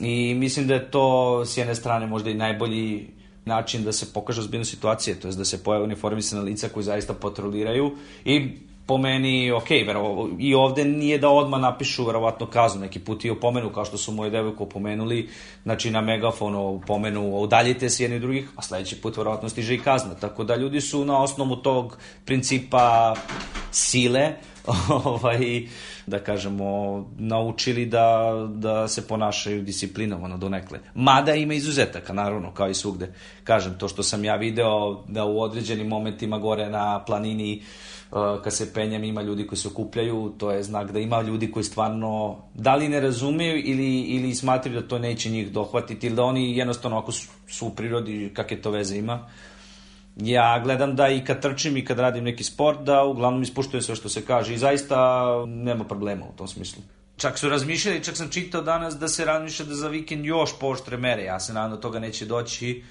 i 0.00 0.34
mislim 0.34 0.66
da 0.66 0.74
je 0.74 0.90
to 0.90 1.44
s 1.46 1.56
jedne 1.56 1.74
strane 1.74 2.06
možda 2.06 2.30
i 2.30 2.34
najbolji 2.34 3.06
način 3.44 3.84
da 3.84 3.92
se 3.92 4.12
pokaže 4.12 4.40
ozbiljno 4.40 4.64
situacije, 4.64 5.20
to 5.20 5.28
je 5.28 5.34
da 5.34 5.44
se 5.44 5.64
pojave 5.64 5.84
uniformisana 5.84 6.42
lica 6.42 6.68
koji 6.68 6.84
zaista 6.84 7.14
patroliraju 7.14 7.96
i 8.24 8.50
po 8.90 8.98
meni, 8.98 9.52
ok, 9.52 9.70
vero, 9.86 10.28
i 10.38 10.54
ovde 10.54 10.84
nije 10.84 11.18
da 11.18 11.28
odma 11.28 11.58
napišu 11.58 12.04
verovatno 12.06 12.46
kaznu, 12.46 12.80
neki 12.80 12.98
put 12.98 13.24
i 13.24 13.30
opomenu, 13.30 13.70
kao 13.70 13.84
što 13.84 13.98
su 13.98 14.12
moje 14.12 14.30
devojko 14.30 14.64
opomenuli, 14.64 15.28
znači 15.62 15.90
na 15.90 16.00
megafonu 16.00 16.80
pomenu, 16.86 17.36
udaljite 17.38 17.90
se 17.90 18.04
jedni 18.04 18.18
drugih, 18.18 18.48
a 18.56 18.62
sledeći 18.62 19.00
put 19.00 19.16
verovatno 19.16 19.48
stiže 19.48 19.74
i 19.74 19.78
kazna. 19.78 20.14
Tako 20.14 20.44
da 20.44 20.56
ljudi 20.56 20.80
su 20.80 21.04
na 21.04 21.22
osnovu 21.22 21.56
tog 21.56 21.98
principa 22.24 23.14
sile, 23.70 24.32
ovaj, 25.04 25.62
da 26.06 26.18
kažemo, 26.18 26.66
naučili 27.18 27.86
da, 27.86 28.34
da 28.54 28.88
se 28.88 29.08
ponašaju 29.08 29.62
disciplinovano 29.62 30.38
donekle. 30.38 30.78
Mada 30.94 31.34
ima 31.34 31.54
izuzetaka, 31.54 32.12
naravno, 32.12 32.54
kao 32.54 32.70
i 32.70 32.74
svugde. 32.74 33.12
Kažem, 33.44 33.78
to 33.78 33.88
što 33.88 34.02
sam 34.02 34.24
ja 34.24 34.36
video 34.36 35.04
da 35.08 35.24
u 35.24 35.40
određenim 35.40 35.86
momentima 35.86 36.38
gore 36.38 36.68
na 36.68 37.04
planini 37.04 37.62
kad 38.44 38.54
se 38.54 38.74
penjem 38.74 39.04
ima 39.04 39.22
ljudi 39.22 39.46
koji 39.46 39.58
se 39.58 39.68
okupljaju, 39.68 40.34
to 40.38 40.50
je 40.50 40.62
znak 40.62 40.92
da 40.92 40.98
ima 40.98 41.22
ljudi 41.22 41.50
koji 41.50 41.64
stvarno 41.64 42.36
da 42.54 42.74
li 42.74 42.88
ne 42.88 43.00
razumeju 43.00 43.62
ili, 43.64 44.00
ili 44.00 44.34
smatraju 44.34 44.80
da 44.80 44.88
to 44.88 44.98
neće 44.98 45.30
njih 45.30 45.52
dohvatiti 45.52 46.06
ili 46.06 46.16
da 46.16 46.24
oni 46.24 46.56
jednostavno 46.56 46.98
ako 46.98 47.12
su, 47.12 47.28
su 47.48 47.66
u 47.66 47.70
prirodi 47.70 48.30
kakve 48.34 48.62
to 48.62 48.70
veze 48.70 48.96
ima. 48.96 49.28
Ja 50.16 50.60
gledam 50.64 50.96
da 50.96 51.08
i 51.08 51.24
kad 51.24 51.42
trčim 51.42 51.76
i 51.76 51.84
kad 51.84 51.98
radim 51.98 52.24
neki 52.24 52.44
sport 52.44 52.80
da 52.80 53.04
uglavnom 53.04 53.42
ispuštujem 53.42 53.82
sve 53.82 53.96
što 53.96 54.08
se 54.08 54.24
kaže 54.26 54.54
i 54.54 54.58
zaista 54.58 55.28
nema 55.46 55.84
problema 55.84 56.26
u 56.34 56.36
tom 56.36 56.48
smislu. 56.48 56.82
Čak 57.16 57.38
su 57.38 57.48
razmišljali, 57.48 58.04
čak 58.04 58.16
sam 58.16 58.28
čitao 58.30 58.62
danas 58.62 58.98
da 58.98 59.08
se 59.08 59.24
razmišlja 59.24 59.66
da 59.66 59.74
za 59.74 59.88
vikend 59.88 60.24
još 60.24 60.50
poštre 60.60 60.96
mere. 60.96 61.24
Ja 61.24 61.40
se 61.40 61.52
nadam 61.52 61.70
da 61.70 61.80
toga 61.80 61.98
neće 61.98 62.26
doći 62.26 62.82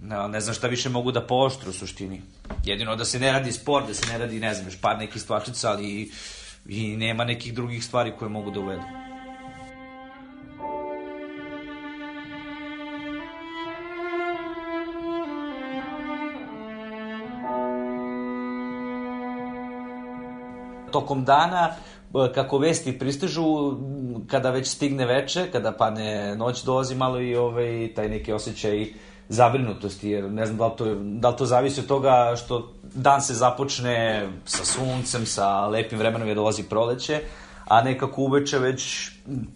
ne, 0.00 0.28
ne 0.28 0.40
znam 0.40 0.54
šta 0.54 0.66
više 0.66 0.88
mogu 0.88 1.12
da 1.12 1.26
pooštru 1.26 1.70
u 1.70 1.72
suštini. 1.72 2.22
Jedino 2.64 2.96
da 2.96 3.04
se 3.04 3.18
ne 3.18 3.32
radi 3.32 3.52
sport, 3.52 3.86
da 3.86 3.94
se 3.94 4.12
ne 4.12 4.18
radi, 4.18 4.40
ne 4.40 4.54
znam, 4.54 4.66
još 4.66 4.80
par 4.80 4.98
nekih 4.98 5.22
stvačica, 5.22 5.70
ali 5.70 5.86
i, 5.86 6.10
i 6.68 6.96
nema 6.96 7.24
nekih 7.24 7.54
drugih 7.54 7.84
stvari 7.84 8.12
koje 8.18 8.28
mogu 8.28 8.50
da 8.50 8.60
uvedu. 8.60 8.82
Tokom 20.92 21.24
dana 21.24 21.76
kako 22.34 22.58
vesti 22.58 22.98
pristižu, 22.98 23.44
kada 24.26 24.50
već 24.50 24.68
stigne 24.68 25.06
veče, 25.06 25.50
kada 25.52 25.72
padne 25.72 26.36
noć, 26.36 26.62
dolazi 26.64 26.94
malo 26.94 27.20
i 27.20 27.34
ovaj, 27.36 27.92
taj 27.96 28.08
neki 28.08 28.32
osjećaj 28.32 28.86
zabrinutosti, 29.28 30.10
jer 30.10 30.30
ne 30.30 30.46
znam 30.46 30.58
da 30.58 30.66
li 30.66 30.72
to, 30.76 30.94
da 30.94 31.28
li 31.28 31.36
to 31.36 31.46
zavisi 31.46 31.80
od 31.80 31.86
toga 31.86 32.34
što 32.36 32.72
dan 32.94 33.22
se 33.22 33.34
započne 33.34 34.28
sa 34.44 34.64
suncem, 34.64 35.26
sa 35.26 35.66
lepim 35.66 35.98
vremenom 35.98 36.28
je 36.28 36.34
dolazi 36.34 36.62
proleće, 36.62 37.20
a 37.68 37.82
nekako 37.82 38.22
uveče 38.22 38.58
već 38.58 39.10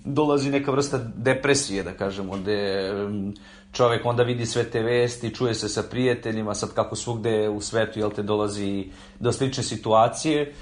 dolazi 0.05 0.51
neka 0.51 0.71
vrsta 0.71 0.99
depresije, 1.17 1.83
da 1.83 1.93
kažemo, 1.93 2.37
gde 2.37 2.91
čovek 3.73 4.07
onda 4.07 4.23
vidi 4.23 4.47
sve 4.47 4.65
te 4.65 4.83
vesti, 4.83 5.35
čuje 5.35 5.55
se 5.55 5.69
sa 5.69 5.83
prijateljima, 5.91 6.55
sad 6.55 6.75
kako 6.75 6.97
svugde 6.97 7.49
u 7.49 7.61
svetu, 7.61 7.99
jel 7.99 8.11
te, 8.11 8.23
dolazi 8.23 8.91
do 9.21 9.33
slične 9.33 9.63
situacije, 9.63 10.53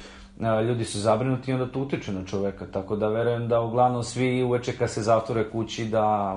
ljudi 0.68 0.84
su 0.84 0.98
zabrinuti 0.98 1.50
i 1.50 1.54
onda 1.54 1.72
to 1.72 1.80
utiče 1.80 2.12
na 2.12 2.24
čoveka, 2.24 2.66
tako 2.66 2.96
da 2.96 3.08
verujem 3.08 3.48
da 3.48 3.60
uglavnom 3.60 4.04
svi 4.04 4.42
uveče 4.42 4.72
kad 4.72 4.90
se 4.90 5.02
zatvore 5.02 5.50
kući 5.50 5.84
da 5.84 6.36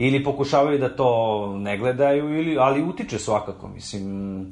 ili 0.00 0.24
pokušavaju 0.24 0.78
da 0.78 0.96
to 0.96 1.52
ne 1.56 1.78
gledaju, 1.78 2.38
ili, 2.38 2.56
ali 2.58 2.82
utiče 2.82 3.18
svakako, 3.18 3.68
mislim, 3.68 4.46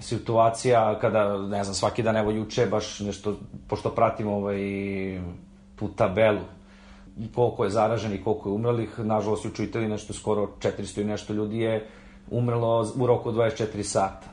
situacija 0.00 0.98
kada, 1.00 1.38
ne 1.38 1.64
znam, 1.64 1.74
svaki 1.74 2.02
dan, 2.02 2.16
evo 2.16 2.30
juče 2.30 2.66
baš 2.66 3.00
nešto, 3.00 3.36
pošto 3.68 3.90
pratim 3.90 4.28
ovaj, 4.28 4.58
tu 5.76 5.88
tabelu, 5.88 6.40
koliko 7.34 7.64
je 7.64 7.70
zaraženih, 7.70 8.24
koliko 8.24 8.48
je 8.48 8.52
umrlih, 8.52 8.98
nažalost 8.98 9.44
juče 9.44 9.64
Italiji 9.64 9.90
nešto 9.90 10.12
skoro 10.12 10.48
400 10.60 11.00
i 11.00 11.04
nešto 11.04 11.32
ljudi 11.32 11.58
je 11.58 11.88
umrlo 12.30 12.92
u 12.96 13.06
roku 13.06 13.32
24 13.32 13.82
sata. 13.82 14.26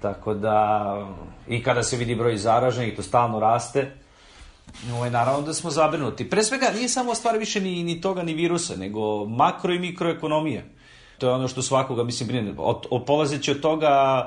Tako 0.00 0.34
da, 0.34 0.94
i 1.48 1.62
kada 1.62 1.82
se 1.82 1.96
vidi 1.96 2.14
broj 2.14 2.36
zaraženih, 2.36 2.96
to 2.96 3.02
stalno 3.02 3.40
raste, 3.40 3.90
Ovaj, 4.92 5.10
naravno 5.10 5.46
da 5.46 5.54
smo 5.54 5.70
zabrinuti. 5.70 6.30
Pre 6.30 6.44
svega, 6.44 6.70
nije 6.74 6.88
samo 6.88 7.14
stvar 7.14 7.38
više 7.38 7.60
ni, 7.60 7.82
ni 7.82 8.00
toga, 8.00 8.22
ni 8.22 8.34
virusa, 8.34 8.76
nego 8.76 9.24
makro 9.24 9.74
i 9.74 9.78
mikroekonomija. 9.78 10.62
To 11.18 11.28
je 11.28 11.32
ono 11.32 11.48
što 11.48 11.62
svakoga, 11.62 12.04
mislim, 12.04 12.28
brine. 12.28 12.54
Od, 12.58 12.86
od, 12.90 13.04
polazeći 13.04 13.50
od 13.50 13.60
toga 13.60 14.22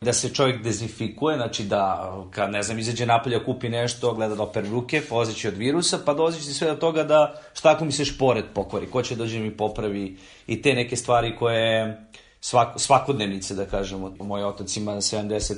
da 0.00 0.12
se 0.12 0.34
čovjek 0.34 0.62
dezinfikuje, 0.62 1.36
znači 1.36 1.64
da, 1.64 2.12
kad, 2.30 2.50
ne 2.50 2.62
znam, 2.62 2.78
izađe 2.78 3.06
napolje, 3.06 3.44
kupi 3.44 3.68
nešto, 3.68 4.14
gleda 4.14 4.34
da 4.34 4.42
opere 4.42 4.68
ruke, 4.68 5.02
polazeći 5.08 5.48
od 5.48 5.56
virusa, 5.56 5.98
pa 6.04 6.14
dolazeći 6.14 6.54
sve 6.54 6.68
do 6.68 6.76
toga 6.76 7.04
da 7.04 7.40
šta 7.54 7.70
ako 7.70 7.84
mi 7.84 7.92
se 7.92 8.04
šporet 8.04 8.44
pokvari, 8.54 8.90
ko 8.90 9.02
će 9.02 9.16
dođe 9.16 9.38
mi 9.38 9.56
popravi 9.56 10.18
i 10.46 10.62
te 10.62 10.74
neke 10.74 10.96
stvari 10.96 11.36
koje 11.36 12.00
svak, 12.40 12.68
svakodnevnice, 12.76 13.54
da 13.54 13.64
kažemo. 13.64 14.12
Moj 14.20 14.44
otac 14.44 14.76
ima 14.76 14.92
70 14.92 15.54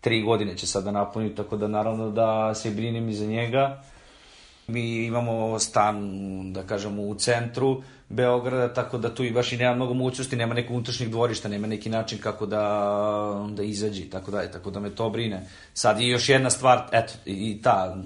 tri 0.00 0.22
godine 0.22 0.56
će 0.56 0.66
sada 0.66 0.90
napuniti, 0.90 1.36
tako 1.36 1.56
da 1.56 1.68
naravno 1.68 2.10
da 2.10 2.54
se 2.54 2.70
brinem 2.70 3.08
i 3.08 3.14
za 3.14 3.26
njega. 3.26 3.82
Mi 4.66 5.04
imamo 5.04 5.58
stan, 5.58 6.52
da 6.52 6.62
kažemo, 6.62 7.02
u 7.02 7.14
centru 7.14 7.82
Beograda, 8.08 8.74
tako 8.74 8.98
da 8.98 9.14
tu 9.14 9.24
i 9.24 9.30
baš 9.30 9.52
i 9.52 9.56
nema 9.56 9.74
mnogo 9.74 9.94
mogućnosti, 9.94 10.36
nema 10.36 10.54
nekog 10.54 10.76
unutrašnjeg 10.76 11.10
dvorišta, 11.10 11.48
nema 11.48 11.66
neki 11.66 11.90
način 11.90 12.18
kako 12.18 12.46
da, 12.46 13.46
da 13.50 13.62
izađe, 13.62 14.10
tako 14.10 14.30
da, 14.30 14.50
tako 14.50 14.70
da 14.70 14.80
me 14.80 14.90
to 14.90 15.10
brine. 15.10 15.46
Sad 15.74 16.00
i 16.00 16.08
još 16.08 16.28
jedna 16.28 16.50
stvar, 16.50 16.88
eto, 16.92 17.12
i 17.24 17.62
ta 17.62 17.96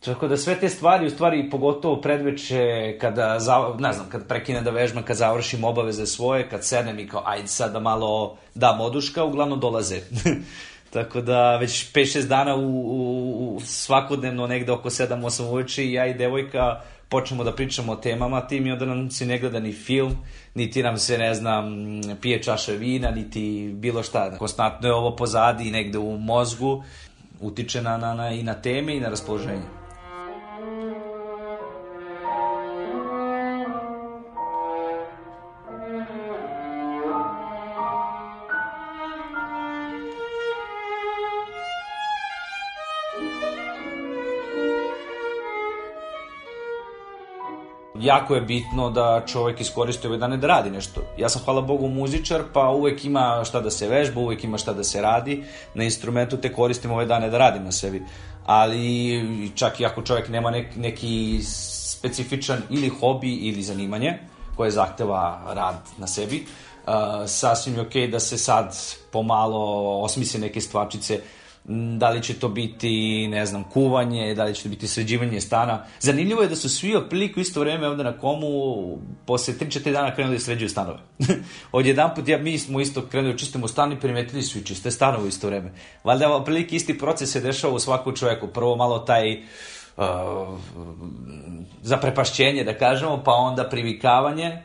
Tako 0.00 0.28
da 0.28 0.36
sve 0.36 0.54
te 0.60 0.68
stvari, 0.68 1.06
u 1.06 1.10
stvari, 1.10 1.50
pogotovo 1.50 2.00
predveče, 2.00 2.96
kada, 3.00 3.38
ne 3.78 3.92
znam, 3.92 4.08
kad 4.08 4.26
prekinem 4.28 4.64
da 4.64 4.70
vežbam, 4.70 5.02
kad 5.02 5.16
završim 5.16 5.64
obaveze 5.64 6.06
svoje, 6.06 6.48
kad 6.48 6.64
sednem 6.64 6.98
i 6.98 7.08
kao, 7.08 7.22
ajde 7.26 7.48
sad 7.48 7.72
da 7.72 7.80
malo 7.80 8.36
dam 8.54 8.80
oduška, 8.80 9.24
uglavnom 9.24 9.60
dolaze. 9.60 10.00
Tako 10.90 11.20
da 11.20 11.56
već 11.56 11.92
5-6 11.92 12.26
dana 12.26 12.54
u, 12.54 12.60
u, 12.60 13.56
u 13.56 13.60
svakodnevno 13.60 14.46
negde 14.46 14.72
oko 14.72 14.90
7-8 14.90 15.42
uveče 15.42 15.92
ja 15.92 16.06
i 16.06 16.14
devojka 16.14 16.80
počnemo 17.08 17.44
da 17.44 17.52
pričamo 17.52 17.92
o 17.92 17.96
temama 17.96 18.40
tim 18.40 18.66
i 18.66 18.72
onda 18.72 18.84
nam 18.84 19.10
se 19.10 19.26
ne 19.26 19.38
gleda 19.38 19.60
ni 19.60 19.72
film, 19.72 20.16
niti 20.54 20.82
nam 20.82 20.98
se, 20.98 21.18
ne 21.18 21.34
znam, 21.34 21.66
pije 22.20 22.42
čaša 22.42 22.72
vina, 22.72 23.10
niti 23.10 23.72
bilo 23.74 24.02
šta. 24.02 24.38
Konstantno 24.38 24.88
je 24.88 24.94
ovo 24.94 25.16
pozadi 25.16 25.70
negde 25.70 25.98
u 25.98 26.18
mozgu, 26.18 26.84
utiče 27.40 27.82
na, 27.82 27.96
na, 27.96 28.14
na, 28.14 28.30
i 28.30 28.42
na 28.42 28.54
teme 28.54 28.96
i 28.96 29.00
na 29.00 29.08
raspoloženje. 29.08 29.79
Jako 48.00 48.34
je 48.34 48.40
bitno 48.40 48.90
da 48.90 49.22
čovek 49.26 49.60
iskoristi 49.60 50.06
ove 50.06 50.18
dane 50.18 50.36
da 50.36 50.46
radi 50.46 50.70
nešto. 50.70 51.00
Ja 51.18 51.28
sam, 51.28 51.42
hvala 51.44 51.60
Bogu, 51.60 51.88
muzičar, 51.88 52.42
pa 52.52 52.68
uvek 52.68 53.04
ima 53.04 53.42
šta 53.44 53.60
da 53.60 53.70
se 53.70 53.88
vežba, 53.88 54.20
uvek 54.20 54.44
ima 54.44 54.58
šta 54.58 54.72
da 54.72 54.84
se 54.84 55.02
radi. 55.02 55.44
Na 55.74 55.84
instrumentu 55.84 56.36
te 56.36 56.52
koristim 56.52 56.90
ove 56.90 57.06
dane 57.06 57.30
da 57.30 57.38
radim 57.38 57.64
na 57.64 57.72
sebi. 57.72 58.02
Ali 58.46 59.52
čak 59.54 59.80
i 59.80 59.86
ako 59.86 60.02
čovek 60.02 60.28
nema 60.28 60.50
nek, 60.50 60.76
neki 60.76 61.40
specifičan 61.42 62.62
ili 62.70 62.88
hobi 62.88 63.34
ili 63.34 63.62
zanimanje 63.62 64.18
koje 64.56 64.70
zahteva 64.70 65.42
rad 65.54 65.76
na 65.98 66.06
sebi, 66.06 66.44
uh, 66.86 66.92
sasvim 67.26 67.74
je 67.74 67.80
okej 67.80 68.06
okay 68.06 68.10
da 68.10 68.20
se 68.20 68.38
sad 68.38 68.76
pomalo 69.12 70.00
osmisle 70.02 70.40
neke 70.40 70.60
stvarčice 70.60 71.20
da 71.98 72.10
li 72.10 72.22
će 72.22 72.34
to 72.34 72.48
biti, 72.48 73.28
ne 73.28 73.46
znam, 73.46 73.64
kuvanje, 73.64 74.34
da 74.34 74.44
li 74.44 74.54
će 74.54 74.62
to 74.62 74.68
biti 74.68 74.88
sređivanje 74.88 75.40
stana. 75.40 75.84
Zanimljivo 76.00 76.42
je 76.42 76.48
da 76.48 76.56
su 76.56 76.68
svi 76.68 76.96
otprilike 76.96 77.40
isto 77.40 77.60
vreme 77.60 77.88
ovde 77.88 78.04
na 78.04 78.18
komu 78.18 78.48
posle 79.26 79.54
3-4 79.54 79.92
dana 79.92 80.14
krenuli 80.14 80.36
da 80.36 80.40
sređuju 80.40 80.68
stanove. 80.68 80.98
Od 81.72 81.86
jedan 81.86 82.14
put 82.14 82.28
ja, 82.28 82.38
mi 82.38 82.58
smo 82.58 82.80
isto 82.80 83.06
krenuli 83.06 83.32
da 83.32 83.38
čistimo 83.38 83.68
stan 83.68 83.92
i 83.92 84.00
primetili 84.00 84.42
su 84.42 84.58
i 84.58 84.64
čiste 84.64 84.90
stanove 84.90 85.28
isto 85.28 85.46
vreme. 85.46 85.72
Valjda 86.04 86.32
otprilike 86.32 86.76
isti 86.76 86.98
proces 86.98 87.32
se 87.32 87.40
dešava 87.40 87.74
u 87.74 87.78
svakom 87.78 88.16
čoveku. 88.16 88.46
Prvo 88.46 88.76
malo 88.76 88.98
taj 88.98 89.42
uh, 89.96 90.04
zaprepašćenje, 91.82 92.64
da 92.64 92.78
kažemo, 92.78 93.22
pa 93.24 93.32
onda 93.32 93.68
privikavanje, 93.68 94.62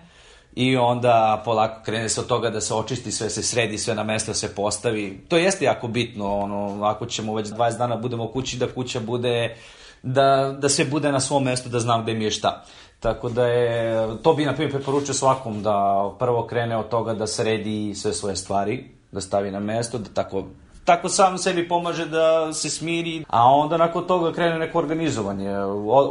i 0.56 0.78
onda 0.78 1.42
polako 1.46 1.84
krene 1.84 2.10
se 2.10 2.22
od 2.22 2.28
toga 2.28 2.50
da 2.50 2.62
se 2.62 2.74
očisti 2.74 3.12
sve, 3.12 3.30
se 3.30 3.44
sredi, 3.44 3.78
sve 3.78 3.96
na 3.96 4.04
mesto 4.04 4.34
se 4.34 4.56
postavi. 4.56 5.20
To 5.28 5.38
jeste 5.38 5.66
jako 5.66 5.88
bitno, 5.88 6.38
ono, 6.38 6.84
ako 6.84 7.06
ćemo 7.06 7.36
već 7.36 7.48
20 7.48 7.78
dana 7.78 7.96
budemo 7.96 8.24
u 8.24 8.28
kući, 8.28 8.58
da 8.58 8.68
kuća 8.68 9.00
bude, 9.00 9.56
da, 10.04 10.56
da 10.60 10.70
sve 10.70 10.86
bude 10.86 11.12
na 11.12 11.20
svom 11.20 11.44
mestu, 11.44 11.70
da 11.70 11.80
znam 11.80 12.04
gde 12.04 12.14
mi 12.14 12.24
je 12.24 12.32
šta. 12.32 12.64
Tako 13.00 13.30
da 13.30 13.48
je, 13.48 14.08
to 14.24 14.34
bi 14.34 14.46
na 14.46 14.54
primjer 14.54 14.72
preporučio 14.72 15.14
svakom 15.14 15.64
da 15.64 16.10
prvo 16.20 16.48
krene 16.48 16.78
od 16.78 16.90
toga 16.90 17.14
da 17.14 17.28
sredi 17.28 17.96
sve 17.96 18.14
svoje 18.14 18.36
stvari, 18.36 18.84
da 19.12 19.22
stavi 19.22 19.52
na 19.52 19.60
mesto, 19.60 19.98
da 19.98 20.10
tako 20.14 20.44
tako 20.86 21.10
sam 21.10 21.38
sebi 21.38 21.68
pomaže 21.68 22.06
da 22.06 22.54
se 22.54 22.70
smiri, 22.70 23.26
a 23.28 23.44
onda 23.44 23.78
nakon 23.78 24.08
toga 24.08 24.34
krene 24.34 24.60
neko 24.60 24.78
organizovanje, 24.78 25.52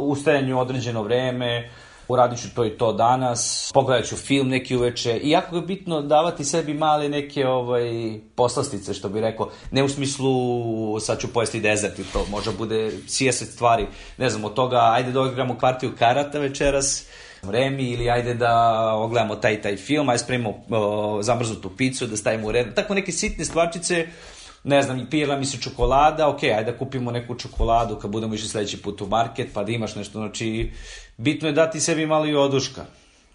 ustajanju 0.00 0.60
određeno 0.60 1.02
vreme, 1.02 1.70
uradit 2.08 2.42
ću 2.42 2.48
to 2.54 2.64
i 2.64 2.70
to 2.70 2.92
danas, 2.92 3.70
pogledat 3.74 4.06
ću 4.06 4.16
film 4.16 4.48
neki 4.48 4.76
uveče. 4.76 5.16
I 5.16 5.30
jako 5.30 5.56
je 5.56 5.62
bitno 5.62 6.02
davati 6.02 6.44
sebi 6.44 6.74
male 6.74 7.08
neke 7.08 7.46
ovaj, 7.46 7.84
poslastice, 8.34 8.94
što 8.94 9.08
bi 9.08 9.20
rekao, 9.20 9.50
ne 9.70 9.84
u 9.84 9.88
smislu 9.88 11.00
sad 11.00 11.20
ću 11.20 11.32
pojesti 11.32 11.60
dezert 11.60 11.98
i 11.98 12.04
to, 12.12 12.26
možda 12.30 12.52
bude 12.52 12.92
sijeset 13.06 13.48
stvari, 13.48 13.86
ne 14.18 14.30
znam, 14.30 14.44
od 14.44 14.54
toga 14.54 14.80
ajde 14.92 15.12
da 15.12 15.20
odigramo 15.20 15.58
kvartiju 15.58 15.92
karata 15.98 16.38
večeras, 16.38 17.06
vremi 17.42 17.90
ili 17.90 18.10
ajde 18.10 18.34
da 18.34 18.82
ogledamo 18.94 19.36
taj 19.36 19.62
taj 19.62 19.76
film, 19.76 20.08
ajde 20.08 20.18
spremimo 20.18 20.54
zamrznutu 21.20 21.70
picu, 21.76 22.06
da 22.06 22.16
stavimo 22.16 22.48
u 22.48 22.52
red. 22.52 22.74
Tako 22.74 22.94
neke 22.94 23.12
sitne 23.12 23.44
stvarčice 23.44 24.06
ne 24.64 24.82
znam, 24.82 25.06
pijela 25.10 25.36
mi 25.36 25.44
se 25.44 25.60
čokolada, 25.60 26.28
ok, 26.28 26.42
ajde 26.42 26.72
da 26.72 26.78
kupimo 26.78 27.10
neku 27.10 27.34
čokoladu 27.34 27.96
kad 27.96 28.10
budemo 28.10 28.34
išli 28.34 28.48
sledeći 28.48 28.82
put 28.82 29.00
u 29.00 29.06
market, 29.06 29.48
pa 29.54 29.64
da 29.64 29.72
imaš 29.72 29.94
nešto, 29.94 30.18
znači, 30.18 30.72
bitno 31.16 31.48
je 31.48 31.52
dati 31.52 31.80
sebi 31.80 32.06
malo 32.06 32.26
i 32.26 32.34
oduška. 32.34 32.84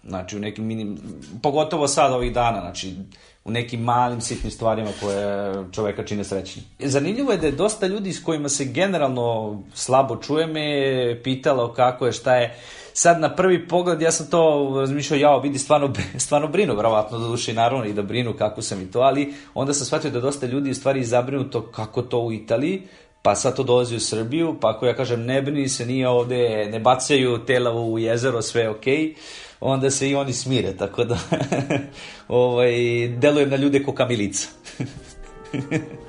Znači, 0.04 0.36
u 0.36 0.40
nekim 0.40 0.66
minim, 0.66 0.98
pogotovo 1.42 1.88
sad 1.88 2.12
ovih 2.12 2.32
dana, 2.32 2.60
znači, 2.60 2.94
u 3.44 3.50
nekim 3.50 3.80
malim 3.80 4.20
sitnim 4.20 4.50
stvarima 4.50 4.90
koje 5.00 5.54
čoveka 5.72 6.04
čine 6.04 6.24
srećnim. 6.24 6.64
Zanimljivo 6.78 7.32
je 7.32 7.38
da 7.38 7.46
je 7.46 7.52
dosta 7.52 7.86
ljudi 7.86 8.12
s 8.12 8.24
kojima 8.24 8.48
se 8.48 8.64
generalno 8.64 9.58
slabo 9.74 10.16
čuje 10.16 10.46
me 10.46 11.22
pitalo 11.22 11.72
kako 11.72 12.06
je, 12.06 12.12
šta 12.12 12.36
je. 12.36 12.56
Sad 12.92 13.20
na 13.20 13.34
prvi 13.34 13.68
pogled 13.68 14.02
ja 14.02 14.12
sam 14.12 14.26
to 14.26 14.72
razmišljao, 14.80 15.18
jao, 15.18 15.40
vidi, 15.40 15.58
stvarno, 15.58 15.92
stvarno 16.18 16.48
brinu, 16.48 16.76
verovatno 16.76 17.18
da 17.18 17.26
duše 17.26 17.54
naravno 17.54 17.84
i 17.84 17.92
da 17.92 18.02
brinu 18.02 18.34
kako 18.38 18.62
sam 18.62 18.82
i 18.82 18.90
to, 18.90 19.00
ali 19.00 19.34
onda 19.54 19.74
sam 19.74 19.86
shvatio 19.86 20.10
da 20.10 20.20
dosta 20.20 20.46
ljudi 20.46 20.70
u 20.70 20.74
stvari 20.74 21.04
zabrinuto 21.04 21.62
kako 21.62 22.02
to 22.02 22.18
u 22.18 22.32
Italiji, 22.32 22.82
pa 23.22 23.34
sad 23.34 23.56
to 23.56 23.62
dolazi 23.62 23.96
u 23.96 24.00
Srbiju, 24.00 24.56
pa 24.60 24.70
ako 24.70 24.86
ja 24.86 24.96
kažem 24.96 25.24
ne 25.24 25.42
brini 25.42 25.68
se, 25.68 25.86
nije 25.86 26.08
ovde, 26.08 26.68
ne 26.72 26.80
bacaju 26.80 27.38
tela 27.38 27.72
u 27.72 27.98
jezero, 27.98 28.42
sve 28.42 28.62
je 28.62 28.70
okej, 28.70 28.96
okay, 28.96 29.14
onda 29.60 29.90
se 29.90 30.10
i 30.10 30.14
oni 30.14 30.32
smire, 30.32 30.76
tako 30.76 31.04
da 31.04 31.18
ovaj, 32.28 32.72
delujem 33.08 33.50
na 33.50 33.56
ljude 33.56 33.82
ko 33.82 33.94
kamilica. 33.94 34.48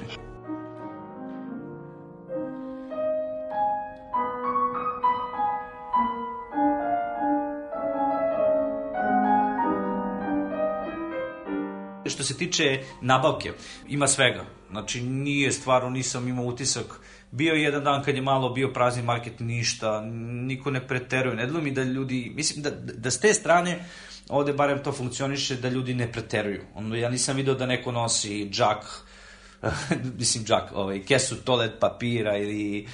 što 12.11 12.23
se 12.23 12.37
tiče 12.37 12.83
nabavke, 13.01 13.51
ima 13.87 14.07
svega. 14.07 14.45
Znači, 14.69 15.01
nije 15.01 15.51
stvarno, 15.51 15.89
nisam 15.89 16.27
imao 16.27 16.45
utisak. 16.45 16.85
Bio 17.31 17.53
je 17.53 17.63
jedan 17.63 17.83
dan 17.83 18.03
kad 18.03 18.15
je 18.15 18.21
malo 18.21 18.49
bio 18.49 18.73
prazni 18.73 19.03
market, 19.03 19.39
ništa, 19.39 20.01
niko 20.01 20.71
ne 20.71 20.87
preteruje. 20.87 21.35
Ne 21.35 21.61
mi 21.61 21.71
da 21.71 21.83
ljudi, 21.83 22.31
mislim 22.35 22.63
da, 22.63 22.69
da 22.71 23.11
s 23.11 23.19
te 23.19 23.33
strane, 23.33 23.85
ovde 24.29 24.53
barem 24.53 24.83
to 24.83 24.91
funkcioniše, 24.91 25.55
da 25.55 25.69
ljudi 25.69 25.93
ne 25.93 26.11
preteruju. 26.11 26.61
Ono, 26.75 26.95
ja 26.95 27.09
nisam 27.09 27.35
video 27.35 27.53
da 27.53 27.65
neko 27.65 27.91
nosi 27.91 28.49
džak, 28.49 29.05
mislim 30.19 30.45
džak, 30.45 30.71
ovaj, 30.73 31.03
kesu 31.05 31.35
toalet 31.35 31.79
papira 31.79 32.37
ili 32.37 32.87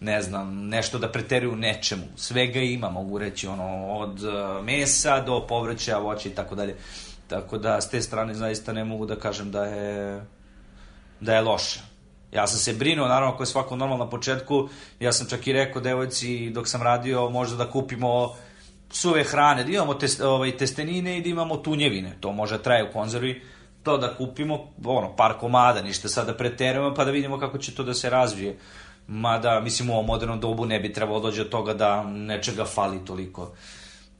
ne 0.00 0.22
znam, 0.22 0.68
nešto 0.68 0.98
da 0.98 1.12
preteruju 1.12 1.56
nečemu. 1.56 2.04
Svega 2.16 2.60
ima, 2.60 2.90
mogu 2.90 3.18
reći, 3.18 3.46
ono, 3.46 3.86
od 3.86 4.20
mesa 4.64 5.20
do 5.20 5.46
povrća, 5.46 5.98
voća 5.98 6.28
i 6.28 6.32
tako 6.32 6.54
dalje. 6.54 6.76
Tako 7.28 7.58
da, 7.58 7.80
s 7.80 7.90
te 7.90 8.02
strane 8.02 8.34
zaista 8.34 8.72
ne 8.72 8.84
mogu 8.84 9.06
da 9.06 9.16
kažem 9.16 9.50
da 9.50 9.64
je, 9.64 10.24
da 11.20 11.34
je 11.34 11.40
loše. 11.40 11.80
Ja 12.32 12.46
sam 12.46 12.58
se 12.58 12.72
brinuo, 12.72 13.08
naravno, 13.08 13.34
ako 13.34 13.42
je 13.42 13.46
svako 13.46 13.76
normalno 13.76 14.04
na 14.04 14.10
početku, 14.10 14.68
ja 15.00 15.12
sam 15.12 15.26
čak 15.26 15.46
i 15.46 15.52
rekao 15.52 15.82
devojci 15.82 16.50
dok 16.50 16.68
sam 16.68 16.82
radio, 16.82 17.30
možda 17.30 17.56
da 17.56 17.70
kupimo 17.70 18.34
suve 18.90 19.24
hrane, 19.24 19.64
da 19.64 19.70
imamo 19.70 19.94
test, 19.94 20.20
ovaj, 20.20 20.56
testenine 20.56 21.18
i 21.18 21.22
da 21.22 21.28
imamo 21.28 21.56
tunjevine. 21.56 22.16
To 22.20 22.32
može 22.32 22.62
traje 22.62 22.88
u 22.88 22.92
konzervi, 22.92 23.42
to 23.82 23.98
da 23.98 24.14
kupimo, 24.16 24.72
ono, 24.84 25.16
par 25.16 25.38
komada, 25.40 25.82
ništa 25.82 26.08
sada 26.08 26.32
da 26.32 26.38
preterujemo, 26.38 26.94
pa 26.94 27.04
da 27.04 27.10
vidimo 27.10 27.38
kako 27.38 27.58
će 27.58 27.74
to 27.74 27.82
da 27.82 27.94
se 27.94 28.10
razvije. 28.10 28.58
Mada, 29.06 29.60
mislim, 29.60 29.90
u 29.90 29.92
ovom 29.92 30.06
modernom 30.06 30.40
dobu 30.40 30.66
ne 30.66 30.80
bi 30.80 30.92
trebalo 30.92 31.20
dođe 31.20 31.42
od 31.42 31.48
toga 31.48 31.74
da 31.74 32.04
nečega 32.04 32.64
fali 32.64 33.04
toliko. 33.04 33.52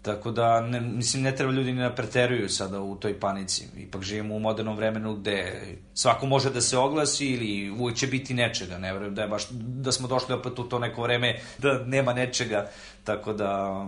Tako 0.04 0.30
da, 0.30 0.60
ne, 0.60 0.80
mislim, 0.80 1.22
ne 1.22 1.36
treba 1.36 1.52
ljudi 1.52 1.72
ni 1.72 1.82
da 1.82 1.94
preteruju 1.94 2.48
sada 2.48 2.80
u 2.80 2.96
toj 2.96 3.20
panici. 3.20 3.64
Ipak 3.76 4.02
živimo 4.02 4.34
u 4.34 4.38
modernom 4.38 4.76
vremenu 4.76 5.14
gde 5.14 5.62
svako 5.94 6.26
može 6.26 6.50
da 6.50 6.60
se 6.60 6.78
oglasi 6.78 7.26
ili 7.26 7.70
uvijek 7.70 7.98
će 7.98 8.06
biti 8.06 8.34
nečega. 8.34 8.78
Ne 8.78 8.92
verujem 8.92 9.14
da 9.14 9.22
je 9.22 9.28
baš, 9.28 9.48
da 9.50 9.92
smo 9.92 10.08
došli 10.08 10.34
opet 10.34 10.58
u 10.58 10.64
to 10.64 10.78
neko 10.78 11.02
vreme 11.02 11.40
da 11.58 11.78
nema 11.86 12.12
nečega. 12.12 12.68
Tako 13.04 13.32
da, 13.32 13.86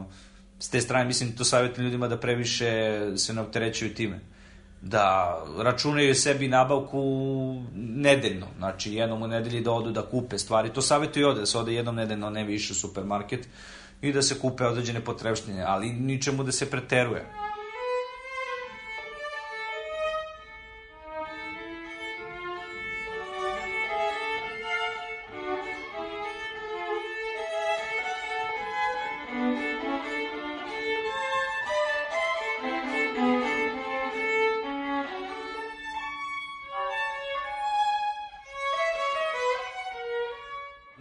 s 0.59 0.69
te 0.69 0.81
strane, 0.81 1.05
mislim, 1.05 1.37
to 1.37 1.45
savjetujem 1.45 1.85
ljudima 1.85 2.09
da 2.09 2.17
previše 2.17 3.01
se 3.17 3.35
ne 3.35 3.41
opterećuju 3.41 3.95
time 3.95 4.21
da 4.81 5.37
računaju 5.59 6.15
sebi 6.15 6.49
nabavku 6.49 7.03
nedeljno, 7.75 8.47
znači 8.59 8.95
jednom 8.95 9.23
u 9.23 9.27
nedelji 9.27 9.61
da 9.61 9.73
odu 9.73 9.91
da 9.91 10.03
kupe 10.03 10.39
stvari, 10.39 10.73
to 10.73 10.83
savjetuju 10.83 11.29
ode, 11.29 11.41
da 11.41 11.47
se 11.47 11.59
ode 11.59 11.75
jednom 11.75 11.97
nedeljno, 11.97 12.31
ne 12.31 12.45
više 12.45 12.73
u 12.73 12.77
supermarket, 12.77 13.49
i 14.01 14.13
da 14.13 14.23
se 14.23 14.39
kupe 14.39 14.65
određene 14.65 15.01
potrebštine, 15.01 15.65
ali 15.67 15.93
ničemu 15.93 16.45
da 16.45 16.53
se 16.53 16.71
preteruje. 16.71 17.27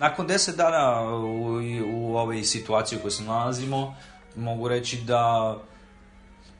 Nakon 0.10 0.28
deset 0.28 0.56
dana 0.56 1.02
u, 1.16 1.62
u 1.86 2.18
ovoj 2.18 2.44
situaciji 2.44 2.98
u 2.98 3.02
kojoj 3.02 3.12
se 3.12 3.24
nalazimo, 3.24 3.96
mogu 4.36 4.68
reći 4.68 4.98
da 4.98 5.56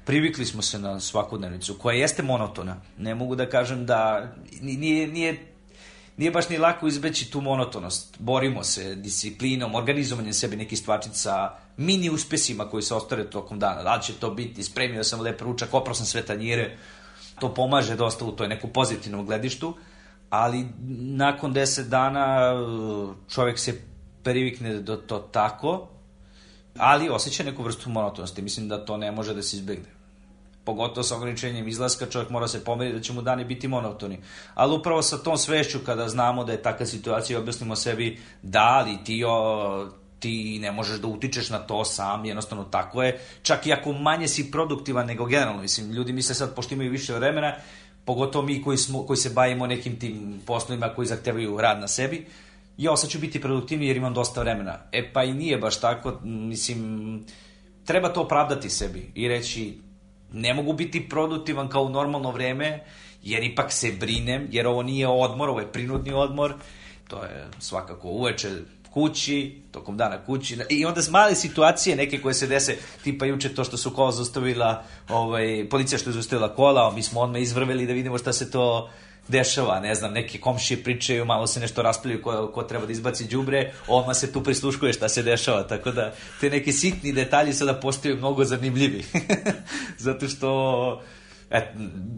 privikli 0.06 0.46
smo 0.46 0.62
se 0.62 0.80
na 0.80 1.00
svakodnevnicu, 1.00 1.78
koja 1.82 1.98
jeste 1.98 2.24
monotona. 2.24 2.78
Ne 2.98 3.16
mogu 3.16 3.36
da 3.36 3.50
kažem 3.50 3.86
da 3.86 4.32
nije, 4.62 5.08
nije 5.08 5.56
nije 6.18 6.32
baš 6.32 6.50
ni 6.50 6.58
lako 6.58 6.88
izbeći 6.88 7.32
tu 7.32 7.42
monotonost. 7.42 8.16
Borimo 8.20 8.64
se 8.64 8.96
disciplinom, 8.96 9.76
organizovanjem 9.76 10.34
sebi 10.34 10.56
nekih 10.56 10.80
stvačica, 10.80 11.52
mini 11.78 12.10
uspesima 12.10 12.70
koji 12.70 12.84
se 12.84 12.96
ostare 12.96 13.30
tokom 13.30 13.60
dana. 13.60 13.84
Da 13.84 14.00
će 14.00 14.14
to 14.14 14.32
biti, 14.32 14.64
spremio 14.64 15.04
sam 15.04 15.22
lep 15.22 15.42
ručak, 15.42 15.74
oprao 15.74 15.96
sam 15.96 16.06
sve 16.06 16.26
tanjire, 16.26 16.78
to 17.40 17.54
pomaže 17.54 17.96
dosta 17.96 18.26
u 18.26 18.32
toj 18.32 18.48
neku 18.48 18.68
pozitivnom 18.68 19.26
gledištu, 19.26 19.76
ali 20.30 20.66
nakon 21.18 21.54
deset 21.54 21.88
dana 21.88 22.54
čovjek 23.30 23.60
se 23.60 23.82
privikne 24.24 24.82
do 24.82 24.96
to 24.96 25.20
tako, 25.20 25.88
ali 26.78 27.10
osjeća 27.10 27.44
neku 27.44 27.64
vrstu 27.64 27.90
monotonosti. 27.90 28.42
Mislim 28.42 28.68
da 28.68 28.86
to 28.86 28.98
ne 28.98 29.12
može 29.12 29.34
da 29.34 29.42
se 29.42 29.58
izbegne 29.58 29.96
pogotovo 30.66 31.04
sa 31.04 31.16
ograničenjem 31.16 31.68
izlaska, 31.68 32.06
čovjek 32.06 32.30
mora 32.30 32.48
se 32.48 32.64
pomeriti 32.64 32.98
da 32.98 33.04
će 33.04 33.14
mu 33.14 33.22
dani 33.22 33.46
biti 33.46 33.68
monotoni. 33.68 34.18
Ali 34.54 34.76
upravo 34.76 35.02
sa 35.02 35.18
tom 35.18 35.38
svešću, 35.38 35.80
kada 35.86 36.10
znamo 36.10 36.44
da 36.44 36.52
je 36.52 36.62
takva 36.62 36.86
situacija, 36.86 37.40
objasnimo 37.40 37.76
sebi 37.76 38.20
da, 38.42 38.64
ali 38.64 38.98
ti, 39.04 39.24
o, 39.28 39.88
ti 40.20 40.60
ne 40.62 40.72
možeš 40.72 41.00
da 41.00 41.08
utičeš 41.08 41.50
na 41.50 41.60
to 41.60 41.86
sam, 41.86 42.26
jednostavno 42.26 42.64
tako 42.64 43.04
je. 43.04 43.20
Čak 43.42 43.68
i 43.68 43.74
ako 43.74 43.94
manje 43.94 44.28
si 44.28 44.52
produktivan 44.52 45.06
nego 45.06 45.26
generalno, 45.26 45.62
mislim, 45.62 45.92
ljudi 45.92 46.14
misle 46.14 46.36
sad, 46.36 46.56
pošto 46.56 46.74
imaju 46.74 46.92
više 46.92 47.14
vremena, 47.14 47.56
pogotovo 48.06 48.46
mi 48.46 48.64
koji, 48.64 48.78
smo, 48.78 49.04
koji 49.04 49.18
se 49.18 49.30
bavimo 49.30 49.68
nekim 49.68 50.00
tim 50.00 50.42
poslovima 50.46 50.90
koji 50.90 51.08
zahtevaju 51.08 51.58
rad 51.58 51.80
na 51.80 51.88
sebi, 51.88 52.26
ja 52.78 52.98
sad 52.98 53.10
ću 53.10 53.20
biti 53.20 53.42
produktivniji 53.42 53.88
jer 53.88 53.98
imam 53.98 54.14
dosta 54.14 54.42
vremena. 54.42 54.80
E 54.92 55.14
pa 55.14 55.24
i 55.24 55.34
nije 55.34 55.58
baš 55.58 55.80
tako, 55.80 56.20
mislim, 56.24 57.26
treba 57.86 58.14
to 58.14 58.22
opravdati 58.22 58.70
sebi 58.70 59.12
i 59.16 59.28
reći 59.28 59.78
ne 60.34 60.54
mogu 60.54 60.74
biti 60.74 61.10
produktivan 61.10 61.70
kao 61.70 61.84
u 61.84 61.90
normalno 61.90 62.32
vreme, 62.32 62.84
jer 63.24 63.44
ipak 63.44 63.72
se 63.72 63.92
brinem, 64.00 64.48
jer 64.52 64.68
ovo 64.68 64.84
nije 64.84 65.08
odmor, 65.08 65.50
ovo 65.50 65.60
je 65.60 65.72
prinudni 65.72 66.14
odmor, 66.14 66.54
to 67.08 67.24
je 67.24 67.48
svakako 67.60 68.08
uveče 68.08 68.50
kući, 68.96 69.62
tokom 69.72 69.98
dana 69.98 70.26
kući, 70.26 70.58
i 70.70 70.86
onda 70.86 71.02
male 71.10 71.36
situacije 71.36 71.96
neke 71.96 72.22
koje 72.22 72.34
se 72.34 72.48
dese, 72.48 72.78
tipa 73.04 73.26
juče 73.26 73.56
to 73.56 73.64
što 73.64 73.78
su 73.78 73.92
kola 73.92 74.12
zastavila, 74.12 74.84
ovaj, 75.10 75.68
policija 75.70 76.00
što 76.00 76.10
je 76.10 76.14
zastavila 76.14 76.56
kola, 76.56 76.92
mi 76.92 77.04
smo 77.04 77.22
odmah 77.22 77.42
izvrveli 77.42 77.86
da 77.86 77.94
vidimo 77.94 78.18
šta 78.18 78.34
se 78.34 78.52
to 78.52 78.90
dešava, 79.28 79.80
ne 79.80 79.96
znam, 79.96 80.14
neke 80.14 80.40
komšije 80.40 80.84
pričaju, 80.84 81.26
malo 81.26 81.48
se 81.48 81.60
nešto 81.60 81.82
raspravljaju 81.82 82.24
ko, 82.24 82.52
ko 82.54 82.64
treba 82.64 82.86
da 82.86 82.92
izbaci 82.92 83.28
đubre, 83.28 83.74
odmah 83.88 84.16
se 84.16 84.32
tu 84.32 84.44
prisluškuje 84.44 84.94
šta 84.94 85.10
se 85.10 85.24
dešava, 85.24 85.68
tako 85.68 85.92
da 85.92 86.14
te 86.40 86.50
neke 86.50 86.72
sitni 86.72 87.14
detalji 87.14 87.54
sada 87.54 87.74
postaju 87.74 88.18
mnogo 88.18 88.46
zanimljivi. 88.46 89.04
Zato 90.08 90.28
što 90.28 91.02
et, 91.50 91.64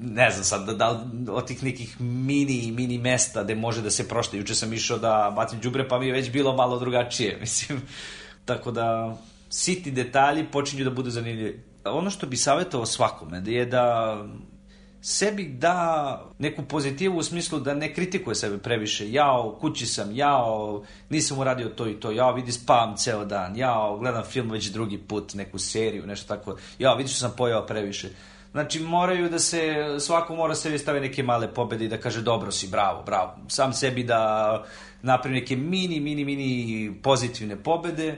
ne 0.02 0.32
znam 0.32 0.44
sad, 0.44 0.66
da, 0.66 0.74
da 1.14 1.34
od 1.34 1.48
tih 1.48 1.64
nekih 1.64 2.02
mini, 2.02 2.72
mini 2.72 2.98
mesta 2.98 3.44
gde 3.44 3.56
može 3.56 3.82
da 3.82 3.90
se 3.90 4.08
prošta. 4.08 4.38
Juče 4.38 4.56
sam 4.56 4.74
išao 4.74 4.98
da 4.98 5.34
bacim 5.36 5.60
đubre, 5.60 5.88
pa 5.88 6.00
mi 6.00 6.08
je 6.08 6.14
već 6.14 6.32
bilo 6.32 6.56
malo 6.56 6.80
drugačije, 6.80 7.38
mislim. 7.42 7.82
Tako 8.46 8.72
da, 8.72 9.18
sitni 9.50 9.92
detalji 9.92 10.46
počinju 10.52 10.84
da 10.84 10.90
budu 10.90 11.10
zanimljivi. 11.10 11.64
Ono 11.86 12.10
što 12.10 12.28
bi 12.28 12.38
savjetovao 12.38 12.86
svakome 12.86 13.44
je 13.46 13.66
da 13.66 14.18
sebi 15.02 15.46
da 15.46 16.26
neku 16.40 16.64
pozitivu 16.64 17.18
u 17.18 17.24
smislu 17.24 17.60
da 17.60 17.74
ne 17.74 17.94
kritikuje 17.94 18.36
sebe 18.36 18.58
previše. 18.58 19.12
Jao, 19.12 19.58
kući 19.62 19.86
sam, 19.86 20.16
jao, 20.16 20.84
nisam 21.10 21.40
uradio 21.40 21.70
to 21.70 21.88
i 21.88 22.00
to, 22.00 22.12
jao, 22.12 22.34
vidi 22.34 22.52
spavam 22.52 22.98
ceo 22.98 23.26
dan, 23.26 23.58
jao, 23.58 23.98
gledam 23.98 24.24
film 24.24 24.52
već 24.52 24.66
drugi 24.66 24.98
put, 24.98 25.34
neku 25.34 25.60
seriju, 25.60 26.08
nešto 26.08 26.36
tako, 26.36 26.58
jao, 26.80 26.96
vidiš 26.96 27.12
što 27.12 27.20
sam 27.20 27.34
pojao 27.38 27.66
previše. 27.66 28.10
Znači, 28.58 28.80
moraju 28.80 29.30
da 29.30 29.40
se, 29.40 29.76
svako 30.00 30.36
mora 30.36 30.56
sebi 30.56 30.78
stavi 30.78 31.00
neke 31.00 31.24
male 31.24 31.54
pobede 31.54 31.86
i 31.86 31.88
da 31.88 31.98
kaže 31.98 32.22
dobro 32.22 32.52
si, 32.52 32.68
bravo, 32.68 33.04
bravo. 33.04 33.36
Sam 33.48 33.74
sebi 33.74 34.04
da 34.04 34.64
napravi 35.02 35.40
neke 35.40 35.56
mini, 35.56 36.00
mini, 36.00 36.26
mini 36.26 36.94
pozitivne 37.04 37.56
pobede, 37.56 38.18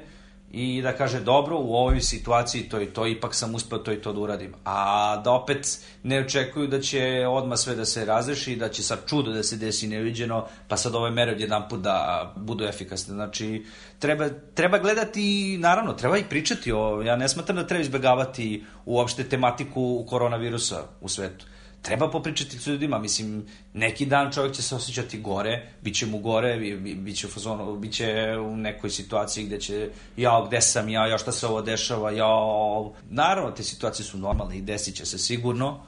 i 0.51 0.81
da 0.81 0.91
kaže 0.91 1.19
dobro 1.19 1.57
u 1.59 1.73
ovoj 1.75 2.01
situaciji 2.01 2.69
to 2.69 2.81
i 2.81 2.85
to 2.85 3.07
ipak 3.07 3.35
sam 3.35 3.55
uspeo 3.55 3.79
to 3.79 3.91
i 3.91 4.01
to 4.01 4.13
da 4.13 4.19
uradim. 4.19 4.53
A 4.65 5.21
da 5.23 5.31
opet 5.31 5.79
ne 6.03 6.19
očekuju 6.19 6.67
da 6.67 6.81
će 6.81 7.25
odma 7.29 7.57
sve 7.57 7.75
da 7.75 7.85
se 7.85 8.05
razreši 8.05 8.55
da 8.55 8.69
će 8.69 8.83
sad 8.83 8.99
čudo 9.07 9.31
da 9.31 9.43
se 9.43 9.57
desi 9.57 9.87
neviđeno 9.87 10.45
pa 10.67 10.77
sad 10.77 10.95
ove 10.95 11.11
mere 11.11 11.31
odjedan 11.31 11.69
put 11.69 11.81
da 11.81 12.33
budu 12.35 12.65
efikasne. 12.65 13.13
Znači 13.13 13.65
treba, 13.99 14.29
treba 14.53 14.77
gledati 14.77 15.57
naravno 15.57 15.93
treba 15.93 16.17
i 16.17 16.29
pričati 16.29 16.71
o, 16.71 17.01
ja 17.01 17.15
ne 17.15 17.29
smatram 17.29 17.55
da 17.55 17.67
treba 17.67 17.81
izbegavati 17.81 18.63
uopšte 18.85 19.23
tematiku 19.23 20.05
koronavirusa 20.07 20.83
u 21.01 21.09
svetu 21.09 21.45
treba 21.81 22.09
popričati 22.09 22.59
s 22.59 22.67
ljudima, 22.67 22.99
mislim, 22.99 23.45
neki 23.73 24.05
dan 24.05 24.31
čovjek 24.31 24.55
će 24.55 24.61
se 24.61 24.75
osjećati 24.75 25.19
gore, 25.19 25.71
bit 25.81 25.95
će 25.95 26.05
mu 26.05 26.19
gore, 26.19 26.57
bit 26.77 27.17
će 27.17 27.27
u 27.27 27.29
fazonu, 27.29 27.75
bit 27.75 27.93
će 27.93 28.37
u 28.41 28.57
nekoj 28.57 28.89
situaciji 28.89 29.45
gde 29.45 29.59
će, 29.59 29.89
jao, 30.17 30.47
gde 30.47 30.61
sam 30.61 30.89
ja, 30.89 31.07
ja, 31.07 31.17
šta 31.17 31.31
se 31.31 31.47
ovo 31.47 31.61
dešava, 31.61 32.11
jao, 32.11 32.93
naravno, 33.09 33.51
te 33.51 33.63
situacije 33.63 34.05
su 34.05 34.17
normalne 34.17 34.57
i 34.57 34.61
desit 34.61 34.95
će 34.95 35.05
se 35.05 35.17
sigurno, 35.17 35.79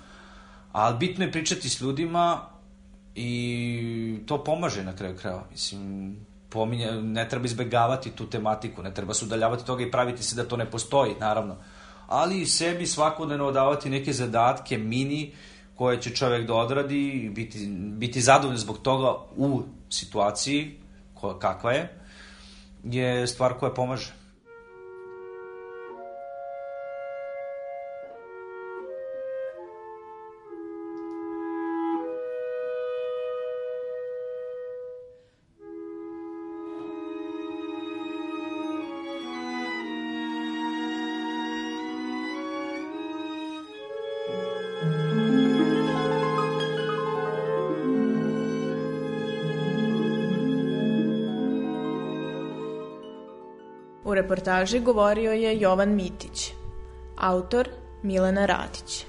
ali 0.72 0.98
bitno 0.98 1.26
je 1.26 1.32
pričati 1.32 1.70
s 1.70 1.82
ljudima 1.82 2.42
i 3.16 4.20
to 4.26 4.44
pomaže 4.44 4.84
na 4.84 4.96
kraju 4.96 5.18
krajeva, 5.18 5.44
mislim, 5.52 6.16
pominje, 6.50 6.92
ne 6.92 7.30
treba 7.30 7.46
izbegavati 7.46 8.12
tu 8.12 8.30
tematiku, 8.30 8.84
ne 8.84 8.94
treba 8.94 9.14
se 9.14 9.26
udaljavati 9.26 9.66
toga 9.66 9.84
i 9.84 9.92
praviti 9.92 10.24
se 10.24 10.36
da 10.36 10.48
to 10.48 10.58
ne 10.58 10.72
postoji, 10.72 11.16
naravno, 11.20 11.58
ali 12.08 12.46
sebi 12.46 12.88
svakodnevno 12.88 13.52
davati 13.52 13.90
neke 13.90 14.14
zadatke, 14.14 14.78
mini, 14.78 15.34
koje 15.76 16.02
će 16.02 16.16
čovek 16.16 16.48
da 16.48 16.54
odradi 16.54 17.10
i 17.10 17.30
biti, 17.30 17.68
biti 17.76 18.22
zadovoljan 18.22 18.58
zbog 18.58 18.78
toga 18.78 19.16
u 19.36 19.62
situaciji 19.90 20.78
koja, 21.14 21.40
kakva 21.40 21.72
je, 21.72 22.00
je 22.84 23.28
stvar 23.28 23.54
koja 23.54 23.74
pomaže. 23.74 24.21
U 54.12 54.14
reportaži 54.14 54.80
govorio 54.80 55.32
je 55.32 55.60
Jovan 55.60 55.96
Mitić, 55.96 56.52
autor 57.18 57.70
Milena 58.04 58.46
Radić. 58.46 59.06